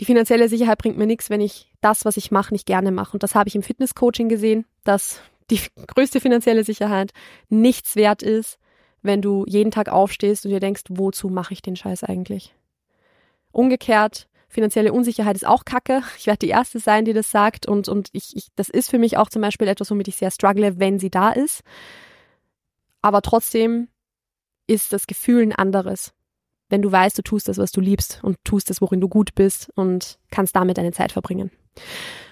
die 0.00 0.04
finanzielle 0.04 0.48
Sicherheit 0.48 0.78
bringt 0.78 0.96
mir 0.96 1.06
nichts, 1.06 1.30
wenn 1.30 1.40
ich 1.40 1.72
das, 1.80 2.04
was 2.04 2.16
ich 2.16 2.30
mache, 2.30 2.54
nicht 2.54 2.66
gerne 2.66 2.92
mache. 2.92 3.12
Und 3.12 3.22
das 3.22 3.34
habe 3.34 3.48
ich 3.48 3.56
im 3.56 3.62
Fitnesscoaching 3.62 4.28
gesehen, 4.28 4.64
dass 4.84 5.20
die 5.50 5.60
größte 5.86 6.20
finanzielle 6.20 6.64
Sicherheit 6.64 7.12
nichts 7.48 7.96
wert 7.96 8.22
ist, 8.22 8.58
wenn 9.02 9.22
du 9.22 9.44
jeden 9.46 9.70
Tag 9.70 9.88
aufstehst 9.88 10.44
und 10.44 10.50
dir 10.50 10.60
denkst, 10.60 10.84
wozu 10.88 11.28
mache 11.28 11.52
ich 11.52 11.62
den 11.62 11.76
Scheiß 11.76 12.04
eigentlich? 12.04 12.54
Umgekehrt, 13.50 14.28
finanzielle 14.48 14.92
Unsicherheit 14.92 15.36
ist 15.36 15.46
auch 15.46 15.64
Kacke. 15.64 16.02
Ich 16.16 16.26
werde 16.26 16.38
die 16.38 16.48
Erste 16.48 16.78
sein, 16.78 17.04
die 17.04 17.12
das 17.12 17.30
sagt. 17.30 17.66
Und, 17.66 17.88
und 17.88 18.08
ich, 18.12 18.36
ich, 18.36 18.48
das 18.56 18.68
ist 18.68 18.90
für 18.90 18.98
mich 18.98 19.16
auch 19.16 19.28
zum 19.28 19.42
Beispiel 19.42 19.68
etwas, 19.68 19.90
womit 19.90 20.08
ich 20.08 20.16
sehr 20.16 20.30
struggle, 20.30 20.78
wenn 20.78 20.98
sie 20.98 21.10
da 21.10 21.30
ist. 21.30 21.62
Aber 23.02 23.22
trotzdem 23.22 23.88
ist 24.68 24.92
das 24.92 25.08
Gefühl 25.08 25.42
ein 25.42 25.52
anderes. 25.52 26.12
Wenn 26.68 26.82
du 26.82 26.92
weißt, 26.92 27.18
du 27.18 27.22
tust 27.22 27.48
das, 27.48 27.58
was 27.58 27.72
du 27.72 27.80
liebst 27.80 28.20
und 28.22 28.36
tust 28.44 28.70
das, 28.70 28.80
worin 28.80 29.00
du 29.00 29.08
gut 29.08 29.34
bist 29.34 29.70
und 29.74 30.18
kannst 30.30 30.54
damit 30.54 30.78
deine 30.78 30.92
Zeit 30.92 31.12
verbringen. 31.12 31.50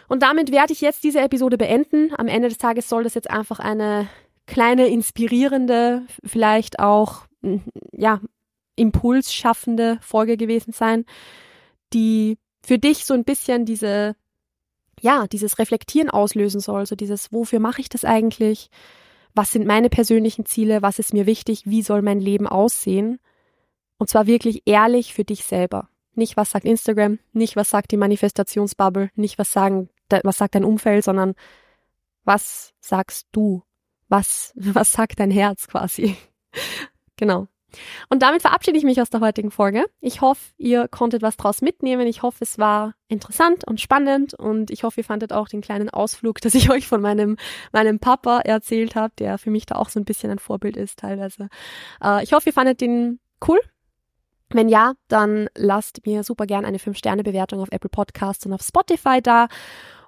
Und 0.09 0.23
damit 0.23 0.53
werde 0.53 0.73
ich 0.73 0.81
jetzt 0.81 1.03
diese 1.03 1.21
Episode 1.21 1.59
beenden. 1.59 2.13
Am 2.17 2.29
Ende 2.29 2.49
des 2.49 2.59
Tages 2.59 2.89
soll 2.89 3.03
das 3.03 3.15
jetzt 3.15 3.31
einfach 3.31 3.59
eine 3.59 4.09
kleine, 4.47 4.87
inspirierende, 4.87 6.07
vielleicht 6.25 6.79
auch, 6.79 7.27
hm, 7.43 7.63
ja, 7.93 8.21
impulsschaffende 8.77 9.99
Folge 10.03 10.37
gewesen 10.37 10.73
sein, 10.73 11.07
die 11.93 12.39
für 12.63 12.79
dich 12.79 13.07
so 13.07 13.15
ein 13.15 13.25
bisschen 13.25 13.65
diese, 13.65 14.15
ja, 15.01 15.27
dieses 15.27 15.59
Reflektieren 15.59 16.11
auslösen 16.11 16.61
soll, 16.61 16.87
so 16.87 16.95
dieses, 16.95 17.33
wofür 17.33 17.59
mache 17.59 17.81
ich 17.81 17.89
das 17.89 18.05
eigentlich? 18.05 18.71
Was 19.37 19.53
sind 19.53 19.67
meine 19.67 19.91
persönlichen 19.91 20.47
Ziele, 20.47 20.81
was 20.81 20.99
ist 20.99 21.13
mir 21.13 21.27
wichtig, 21.27 21.63
wie 21.67 21.83
soll 21.83 22.01
mein 22.01 22.21
Leben 22.21 22.47
aussehen. 22.47 23.21
Und 23.99 24.09
zwar 24.09 24.27
wirklich 24.27 24.63
ehrlich 24.65 25.13
für 25.13 25.25
dich 25.25 25.45
selber. 25.45 25.89
Nicht, 26.15 26.39
was 26.39 26.51
sagt 26.53 26.65
Instagram, 26.65 27.19
nicht, 27.33 27.55
was 27.55 27.69
sagt 27.69 27.93
die 27.93 27.99
Manifestationsbubble, 27.99 29.11
nicht, 29.15 29.39
was 29.39 29.53
sagen, 29.53 29.91
was 30.09 30.39
sagt 30.39 30.55
dein 30.55 30.65
Umfeld, 30.65 31.05
sondern 31.05 31.35
was 32.25 32.73
sagst 32.81 33.29
du? 33.33 33.63
Was, 34.09 34.53
was 34.57 34.93
sagt 34.93 35.21
dein 35.21 35.31
Herz 35.31 35.69
quasi? 35.69 36.17
genau. 37.17 37.47
Und 38.09 38.23
damit 38.23 38.43
verabschiede 38.43 38.79
ich 38.79 38.85
mich 38.85 39.01
aus 39.01 39.11
der 39.11 39.21
heutigen 39.21 39.51
Folge. 39.51 39.85
Ich 40.01 40.21
hoffe, 40.21 40.53
ihr 40.59 40.89
konntet 40.89 41.23
was 41.23 41.37
draus 41.37 41.63
mitnehmen. 41.63 42.07
Ich 42.07 42.23
hoffe, 42.23 42.39
es 42.41 42.59
war 42.59 42.95
interessant 43.09 43.67
und 43.67 43.81
spannend 43.81 44.35
und 44.35 44.71
ich 44.71 44.85
hoffe, 44.85 45.01
ihr 45.01 45.05
fandet 45.05 45.33
auch 45.33 45.49
den 45.49 45.61
kleinen 45.61 45.91
Ausflug, 45.91 46.41
dass 46.43 46.55
ich 46.55 46.71
euch 46.71 46.87
von 46.87 47.01
meinem, 47.01 47.37
meinem 47.73 47.99
Papa 47.99 48.41
erzählt 48.41 48.95
habe, 48.95 49.13
der 49.19 49.39
für 49.39 49.51
mich 49.51 49.67
da 49.67 49.77
auch 49.77 49.89
so 49.89 50.01
ein 50.01 50.05
bisschen 50.05 50.31
ein 50.31 50.39
Vorbild 50.39 50.77
ist 50.77 50.99
teilweise. 50.99 51.49
Äh, 52.03 52.23
ich 52.25 52.33
hoffe, 52.33 52.51
ihr 52.51 52.55
fandet 52.55 52.81
den 52.81 53.21
cool. 53.47 53.61
Wenn 54.51 54.69
ja, 54.69 54.93
dann 55.09 55.49
lasst 55.57 56.07
mir 56.07 56.23
super 56.23 56.47
gern 56.47 56.65
eine 56.65 56.79
5-Sterne-Bewertung 56.79 57.61
auf 57.61 57.69
Apple 57.73 57.91
Podcasts 57.91 58.47
und 58.47 58.53
auf 58.53 58.63
Spotify 58.63 59.21
da. 59.21 59.49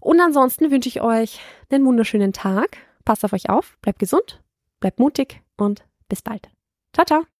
Und 0.01 0.21
ansonsten 0.21 0.71
wünsche 0.71 0.89
ich 0.89 1.01
euch 1.01 1.41
einen 1.71 1.85
wunderschönen 1.85 2.33
Tag. 2.33 2.79
Passt 3.05 3.25
auf 3.25 3.33
euch 3.33 3.51
auf, 3.51 3.79
bleibt 3.81 3.99
gesund, 3.99 4.41
bleibt 4.81 5.01
mutig 5.01 5.43
und 5.57 5.85
bis 6.09 6.23
bald. 6.23 6.49
Ciao, 6.93 7.05
ciao. 7.05 7.38